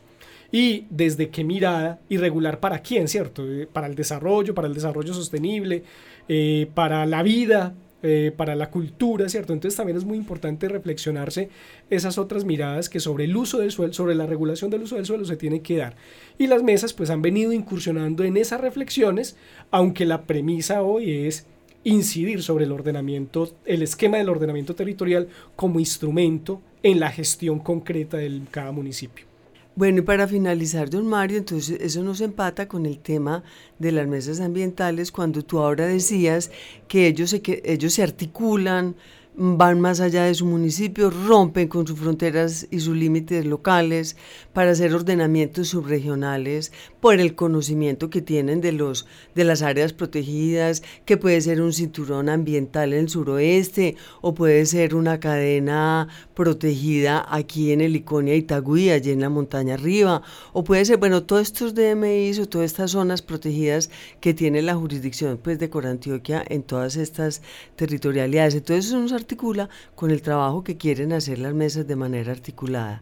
Y 0.52 0.86
desde 0.90 1.30
qué 1.30 1.44
mirada 1.44 2.00
y 2.10 2.18
regular 2.18 2.60
para 2.60 2.80
quién, 2.80 3.08
¿cierto? 3.08 3.44
Eh, 3.50 3.68
para 3.72 3.88
el 3.88 3.96
desarrollo, 3.96 4.54
para 4.54 4.68
el 4.68 4.74
desarrollo 4.74 5.14
sostenible, 5.14 5.84
eh, 6.28 6.68
para 6.76 7.06
la 7.06 7.24
vida, 7.24 7.74
eh, 8.06 8.34
para 8.36 8.54
la 8.56 8.70
cultura, 8.70 9.30
¿cierto? 9.30 9.54
Entonces 9.54 9.78
también 9.78 9.98
es 9.98 10.04
muy 10.04 10.18
importante 10.18 10.68
reflexionarse 10.68 11.50
esas 11.90 12.18
otras 12.18 12.44
miradas 12.44 12.90
que 12.90 13.00
sobre 13.00 13.24
el 13.24 13.36
uso 13.38 13.60
del 13.60 13.72
suelo, 13.72 13.94
sobre 13.94 14.14
la 14.14 14.26
regulación 14.26 14.70
del 14.70 14.84
uso 14.84 14.98
del 14.98 15.06
suelo 15.06 15.24
se 15.24 15.38
tiene 15.38 15.62
que 15.62 15.78
dar. 15.78 15.96
Y 16.38 16.48
las 16.48 16.64
mesas 16.64 16.92
pues 16.92 17.10
han 17.10 17.22
venido 17.22 17.54
incursionando 17.54 18.26
en 18.26 18.36
esas 18.36 18.60
reflexiones, 18.60 19.38
aunque 19.72 20.06
la 20.06 20.24
premisa 20.24 20.82
hoy 20.82 21.28
es 21.28 21.48
incidir 21.86 22.44
sobre 22.44 22.66
el 22.66 22.74
ordenamiento, 22.74 23.56
el 23.66 23.82
esquema 23.82 24.18
del 24.18 24.28
ordenamiento 24.30 24.76
territorial 24.76 25.30
como 25.56 25.80
instrumento 25.80 26.62
en 26.84 27.00
la 27.00 27.10
gestión 27.10 27.60
concreta 27.60 28.18
de 28.18 28.42
cada 28.52 28.72
municipio. 28.72 29.33
Bueno, 29.76 30.00
y 30.00 30.02
para 30.04 30.28
finalizar, 30.28 30.90
don 30.92 31.08
Mario, 31.08 31.40
entonces 31.40 31.80
eso 31.82 32.04
nos 32.04 32.22
empata 32.22 32.68
con 32.68 32.86
el 32.86 33.00
tema 33.00 33.44
de 33.80 33.92
las 33.92 34.08
mesas 34.08 34.40
ambientales, 34.40 35.12
cuando 35.12 35.42
tú 35.42 35.60
ahora 35.60 35.88
decías 35.88 36.52
que 36.88 37.08
ellos 37.08 37.32
se, 37.32 37.42
que 37.42 37.64
ellos 37.66 37.94
se 37.94 38.04
articulan, 38.04 38.96
van 39.36 39.82
más 39.82 40.00
allá 40.00 40.26
de 40.26 40.36
su 40.36 40.46
municipio, 40.46 41.10
rompen 41.10 41.68
con 41.68 41.88
sus 41.88 42.00
fronteras 42.00 42.68
y 42.70 42.80
sus 42.80 42.96
límites 42.96 43.46
locales 43.46 44.16
para 44.54 44.72
hacer 44.72 44.94
ordenamientos 44.94 45.70
subregionales 45.70 46.72
por 47.00 47.20
el 47.20 47.36
conocimiento 47.36 48.10
que 48.10 48.22
tienen 48.22 48.62
de, 48.62 48.72
los, 48.72 49.08
de 49.34 49.44
las 49.44 49.62
áreas 49.62 49.94
protegidas, 49.94 50.84
que 51.06 51.18
puede 51.18 51.42
ser 51.42 51.62
un 51.62 51.74
cinturón 51.74 52.30
ambiental 52.30 52.94
en 52.94 53.00
el 53.00 53.10
suroeste 53.10 53.96
o 54.22 54.36
puede 54.36 54.66
ser 54.66 54.94
una 54.94 55.20
cadena 55.20 56.08
protegida 56.36 57.26
aquí 57.28 57.72
en 57.72 57.82
el 57.82 57.96
Iconia 57.96 58.36
Itagüí, 58.36 58.92
allí 58.92 59.12
en 59.12 59.22
la 59.22 59.30
montaña 59.30 59.74
arriba, 59.74 60.22
o 60.54 60.64
puede 60.64 60.86
ser, 60.86 60.98
bueno, 60.98 61.24
todos 61.24 61.42
estos 61.44 61.74
DMIs 61.74 62.40
o 62.40 62.48
todas 62.48 62.66
estas 62.66 62.92
zonas 62.92 63.22
protegidas 63.22 63.90
que 64.20 64.34
tiene 64.34 64.62
la 64.62 64.76
jurisdicción 64.76 65.40
pues, 65.42 65.58
de 65.58 65.70
Corantioquia 65.70 66.44
en 66.48 66.62
todas 66.62 66.96
estas 66.96 67.42
territorialidades. 67.76 68.56
Entonces 68.56 68.88
eso 68.88 69.00
nos 69.00 69.23
articula 69.24 69.70
con 69.96 70.12
el 70.12 70.22
trabajo 70.22 70.64
que 70.64 70.78
quieren 70.78 71.14
hacer 71.14 71.40
las 71.40 71.54
mesas 71.54 71.88
de 71.88 71.96
manera 71.96 72.32
articulada. 72.32 73.02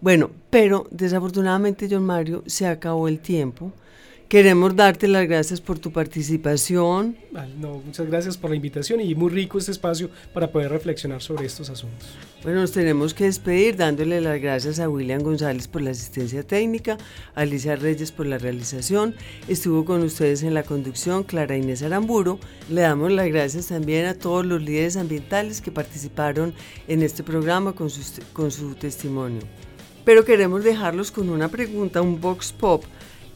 Bueno, 0.00 0.30
pero 0.50 0.86
desafortunadamente, 0.90 1.88
John 1.90 2.04
Mario, 2.04 2.42
se 2.46 2.66
acabó 2.66 3.08
el 3.08 3.20
tiempo. 3.20 3.72
Queremos 4.28 4.74
darte 4.74 5.06
las 5.06 5.28
gracias 5.28 5.60
por 5.60 5.78
tu 5.78 5.92
participación. 5.92 7.16
No, 7.60 7.82
muchas 7.84 8.06
gracias 8.06 8.38
por 8.38 8.50
la 8.50 8.56
invitación 8.56 9.00
y 9.00 9.14
muy 9.14 9.30
rico 9.30 9.58
este 9.58 9.70
espacio 9.70 10.08
para 10.32 10.50
poder 10.50 10.70
reflexionar 10.70 11.20
sobre 11.20 11.44
estos 11.44 11.68
asuntos. 11.68 12.08
Bueno, 12.42 12.62
nos 12.62 12.72
tenemos 12.72 13.12
que 13.12 13.24
despedir 13.24 13.76
dándole 13.76 14.20
las 14.20 14.40
gracias 14.40 14.80
a 14.80 14.88
William 14.88 15.22
González 15.22 15.68
por 15.68 15.82
la 15.82 15.90
asistencia 15.90 16.42
técnica, 16.42 16.96
a 17.34 17.42
Alicia 17.42 17.76
Reyes 17.76 18.12
por 18.12 18.26
la 18.26 18.38
realización. 18.38 19.14
Estuvo 19.46 19.84
con 19.84 20.02
ustedes 20.02 20.42
en 20.42 20.54
la 20.54 20.62
conducción 20.62 21.22
Clara 21.22 21.56
Inés 21.56 21.82
Aramburo. 21.82 22.40
Le 22.70 22.80
damos 22.80 23.12
las 23.12 23.28
gracias 23.28 23.68
también 23.68 24.06
a 24.06 24.14
todos 24.14 24.44
los 24.44 24.62
líderes 24.62 24.96
ambientales 24.96 25.60
que 25.60 25.70
participaron 25.70 26.54
en 26.88 27.02
este 27.02 27.22
programa 27.22 27.74
con 27.74 27.90
su, 27.90 28.00
con 28.32 28.50
su 28.50 28.74
testimonio. 28.74 29.42
Pero 30.04 30.24
queremos 30.24 30.64
dejarlos 30.64 31.10
con 31.10 31.28
una 31.28 31.48
pregunta, 31.48 32.02
un 32.02 32.20
box 32.20 32.52
pop 32.52 32.84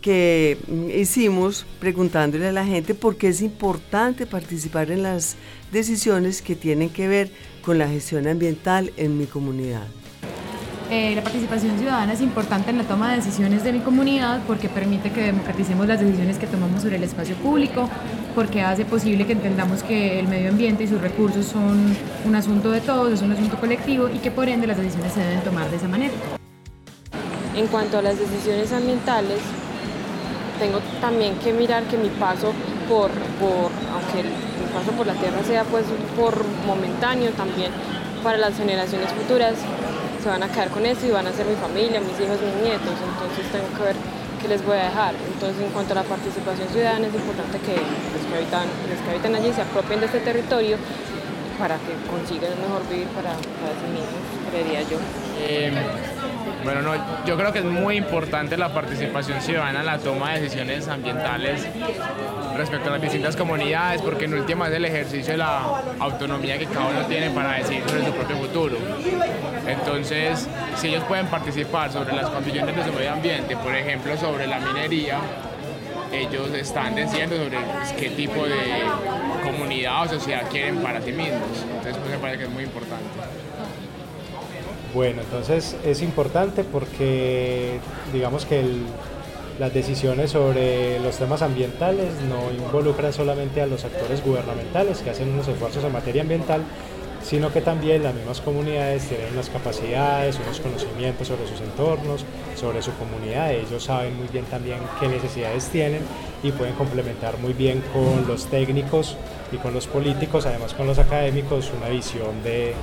que 0.00 0.58
hicimos 0.94 1.66
preguntándole 1.80 2.48
a 2.48 2.52
la 2.52 2.64
gente 2.64 2.94
por 2.94 3.16
qué 3.16 3.28
es 3.28 3.42
importante 3.42 4.26
participar 4.26 4.90
en 4.90 5.02
las 5.02 5.36
decisiones 5.72 6.42
que 6.42 6.56
tienen 6.56 6.90
que 6.90 7.08
ver 7.08 7.30
con 7.62 7.78
la 7.78 7.88
gestión 7.88 8.26
ambiental 8.26 8.92
en 8.96 9.18
mi 9.18 9.26
comunidad. 9.26 9.86
Eh, 10.90 11.14
la 11.14 11.22
participación 11.22 11.76
ciudadana 11.78 12.14
es 12.14 12.22
importante 12.22 12.70
en 12.70 12.78
la 12.78 12.84
toma 12.84 13.10
de 13.10 13.16
decisiones 13.16 13.62
de 13.62 13.74
mi 13.74 13.80
comunidad 13.80 14.40
porque 14.46 14.70
permite 14.70 15.10
que 15.10 15.20
democraticemos 15.24 15.86
las 15.86 16.00
decisiones 16.00 16.38
que 16.38 16.46
tomamos 16.46 16.80
sobre 16.80 16.96
el 16.96 17.02
espacio 17.02 17.36
público, 17.36 17.90
porque 18.34 18.62
hace 18.62 18.86
posible 18.86 19.26
que 19.26 19.34
entendamos 19.34 19.82
que 19.82 20.18
el 20.18 20.28
medio 20.28 20.48
ambiente 20.48 20.84
y 20.84 20.88
sus 20.88 20.98
recursos 20.98 21.44
son 21.44 21.94
un 22.24 22.34
asunto 22.34 22.70
de 22.70 22.80
todos, 22.80 23.12
es 23.12 23.20
un 23.20 23.32
asunto 23.32 23.58
colectivo 23.60 24.08
y 24.08 24.18
que 24.18 24.30
por 24.30 24.48
ende 24.48 24.66
las 24.66 24.78
decisiones 24.78 25.12
se 25.12 25.20
deben 25.20 25.42
tomar 25.42 25.70
de 25.70 25.76
esa 25.76 25.88
manera. 25.88 26.14
En 27.54 27.66
cuanto 27.66 27.98
a 27.98 28.02
las 28.02 28.18
decisiones 28.18 28.72
ambientales, 28.72 29.40
tengo 30.58 30.80
también 31.00 31.36
que 31.38 31.52
mirar 31.52 31.84
que 31.84 31.96
mi 31.96 32.08
paso 32.10 32.52
por, 32.88 33.10
por 33.40 33.70
aunque 33.92 34.22
mi 34.22 34.66
paso 34.72 34.92
por 34.92 35.06
la 35.06 35.14
tierra 35.14 35.42
sea 35.44 35.64
pues 35.64 35.84
por 36.16 36.44
momentáneo 36.66 37.30
también 37.32 37.70
para 38.22 38.38
las 38.38 38.56
generaciones 38.56 39.10
futuras 39.12 39.54
se 40.22 40.28
van 40.28 40.42
a 40.42 40.48
quedar 40.48 40.68
con 40.70 40.84
esto 40.84 41.06
y 41.06 41.10
van 41.10 41.26
a 41.26 41.32
ser 41.32 41.46
mi 41.46 41.54
familia, 41.54 42.00
mis 42.00 42.18
hijos, 42.18 42.36
mis 42.42 42.62
nietos, 42.62 42.96
entonces 42.98 43.46
tengo 43.52 43.68
que 43.76 43.82
ver 43.82 43.96
qué 44.42 44.48
les 44.48 44.64
voy 44.64 44.76
a 44.76 44.84
dejar. 44.90 45.14
Entonces 45.14 45.62
en 45.62 45.70
cuanto 45.70 45.92
a 45.92 46.02
la 46.02 46.02
participación 46.02 46.68
ciudadana 46.68 47.06
es 47.06 47.14
importante 47.14 47.58
que 47.58 47.74
los 47.78 48.22
que 48.26 48.34
habitan, 48.34 48.66
los 48.90 48.98
que 48.98 49.10
habitan 49.10 49.34
allí 49.34 49.52
se 49.52 49.62
apropien 49.62 50.00
de 50.00 50.06
este 50.06 50.20
territorio 50.20 50.76
para 51.58 51.76
que 51.76 51.94
consigan 52.10 52.54
mejor 52.58 52.82
vivir 52.90 53.06
para, 53.14 53.34
para 53.34 53.74
sí 53.78 53.88
mismos, 53.90 54.22
creería 54.50 54.82
yo. 54.82 54.98
Em, 55.38 55.74
bueno, 56.68 56.82
no, 56.82 57.24
yo 57.24 57.34
creo 57.38 57.50
que 57.50 57.60
es 57.60 57.64
muy 57.64 57.96
importante 57.96 58.54
la 58.58 58.74
participación 58.74 59.40
ciudadana 59.40 59.80
en 59.80 59.86
la 59.86 59.98
toma 59.98 60.32
de 60.32 60.42
decisiones 60.42 60.86
ambientales 60.86 61.66
respecto 62.58 62.90
a 62.90 62.92
las 62.92 63.00
distintas 63.00 63.36
comunidades, 63.36 64.02
porque 64.02 64.26
en 64.26 64.34
última 64.34 64.68
es 64.68 64.74
el 64.74 64.84
ejercicio 64.84 65.32
de 65.32 65.38
la 65.38 65.62
autonomía 65.98 66.58
que 66.58 66.66
cada 66.66 66.88
uno 66.88 67.06
tiene 67.06 67.30
para 67.30 67.54
decidir 67.54 67.82
sobre 67.88 68.04
su 68.04 68.12
propio 68.12 68.36
futuro. 68.36 68.76
Entonces, 69.66 70.46
si 70.76 70.88
ellos 70.88 71.04
pueden 71.04 71.28
participar 71.28 71.90
sobre 71.90 72.14
las 72.14 72.28
condiciones 72.28 72.76
de 72.76 72.84
su 72.84 72.92
medio 72.92 73.12
ambiente, 73.14 73.56
por 73.56 73.74
ejemplo, 73.74 74.14
sobre 74.18 74.46
la 74.46 74.60
minería, 74.60 75.20
ellos 76.12 76.50
están 76.52 76.94
decidiendo 76.94 77.36
sobre 77.38 77.60
qué 77.98 78.10
tipo 78.10 78.44
de 78.44 78.82
comunidad 79.42 80.02
o 80.02 80.08
sociedad 80.08 80.42
quieren 80.50 80.82
para 80.82 81.00
sí 81.00 81.12
mismos. 81.12 81.48
Entonces 81.62 81.96
pues 81.96 82.10
me 82.10 82.18
parece 82.18 82.40
que 82.40 82.44
es 82.44 82.50
muy 82.50 82.64
importante. 82.64 83.06
Bueno, 84.94 85.20
entonces 85.20 85.76
es 85.84 86.02
importante 86.02 86.64
porque 86.64 87.78
digamos 88.12 88.46
que 88.46 88.64
las 89.58 89.74
decisiones 89.74 90.30
sobre 90.30 90.98
los 91.00 91.16
temas 91.16 91.42
ambientales 91.42 92.08
no 92.28 92.50
involucran 92.52 93.12
solamente 93.12 93.60
a 93.60 93.66
los 93.66 93.84
actores 93.84 94.24
gubernamentales 94.24 95.00
que 95.00 95.10
hacen 95.10 95.28
unos 95.30 95.48
esfuerzos 95.48 95.84
en 95.84 95.92
materia 95.92 96.22
ambiental, 96.22 96.62
sino 97.22 97.52
que 97.52 97.60
también 97.60 98.02
las 98.02 98.14
mismas 98.14 98.40
comunidades 98.40 99.06
tienen 99.08 99.26
unas 99.32 99.50
capacidades, 99.50 100.38
unos 100.38 100.60
conocimientos 100.60 101.28
sobre 101.28 101.46
sus 101.46 101.60
entornos, 101.60 102.24
sobre 102.54 102.80
su 102.80 102.92
comunidad, 102.92 103.52
ellos 103.52 103.82
saben 103.84 104.16
muy 104.16 104.28
bien 104.28 104.44
también 104.44 104.78
qué 105.00 105.08
necesidades 105.08 105.68
tienen 105.68 106.02
y 106.42 106.52
pueden 106.52 106.74
complementar 106.74 107.36
muy 107.38 107.52
bien 107.52 107.82
con 107.92 108.26
los 108.26 108.46
técnicos 108.46 109.16
y 109.52 109.56
con 109.56 109.74
los 109.74 109.86
políticos, 109.86 110.46
además 110.46 110.72
con 110.72 110.86
los 110.86 110.98
académicos, 110.98 111.72
una 111.76 111.88
visión 111.88 112.42
de, 112.44 112.74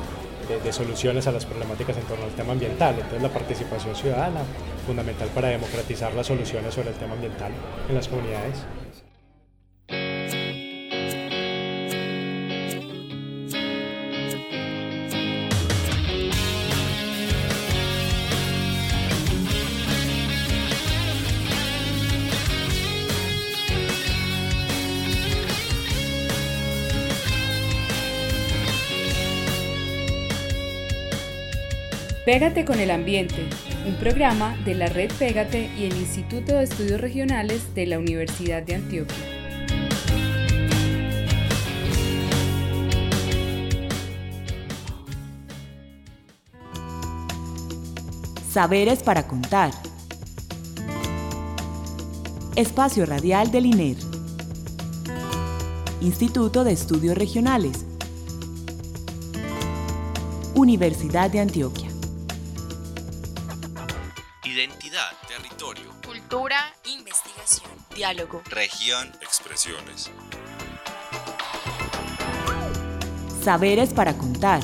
de, 0.47 0.73
soluciones 0.73 1.27
a 1.27 1.31
las 1.31 1.45
problemáticas 1.45 1.97
en 1.97 2.03
torno 2.03 2.25
al 2.25 2.31
tema 2.31 2.53
ambiental. 2.53 2.95
Entonces 2.95 3.21
la 3.21 3.29
participación 3.29 3.95
ciudadana, 3.95 4.41
fundamental 4.86 5.29
para 5.29 5.49
democratizar 5.49 6.13
las 6.13 6.27
soluciones 6.27 6.73
sobre 6.73 6.89
el 6.89 6.95
tema 6.95 7.13
ambiental 7.13 7.51
en 7.89 7.95
las 7.95 8.08
comunidades. 8.08 8.85
Pégate 32.25 32.65
con 32.65 32.79
el 32.79 32.89
Ambiente, 32.89 33.47
un 33.88 33.93
programa 33.97 34.57
de 34.65 34.73
la 34.73 34.88
Red 34.88 35.11
Pégate 35.19 35.69
y 35.77 35.83
el 35.85 35.95
Instituto 35.95 36.55
de 36.55 36.63
Estudios 36.63 36.99
Regionales 36.99 37.75
de 37.75 37.85
la 37.85 37.99
Universidad 37.99 38.63
de 38.63 38.73
Antioquia. 38.73 39.15
Saberes 48.49 49.03
para 49.03 49.27
contar. 49.27 49.71
Espacio 52.55 53.05
Radial 53.05 53.51
del 53.51 53.67
INER. 53.67 53.97
Instituto 56.01 56.63
de 56.63 56.71
Estudios 56.71 57.15
Regionales. 57.15 57.85
Universidad 60.55 61.29
de 61.29 61.41
Antioquia. 61.41 61.85
Diálogo, 67.95 68.43
región, 68.49 69.10
expresiones. 69.21 70.12
Saberes 73.41 73.93
para 73.93 74.17
contar. 74.17 74.62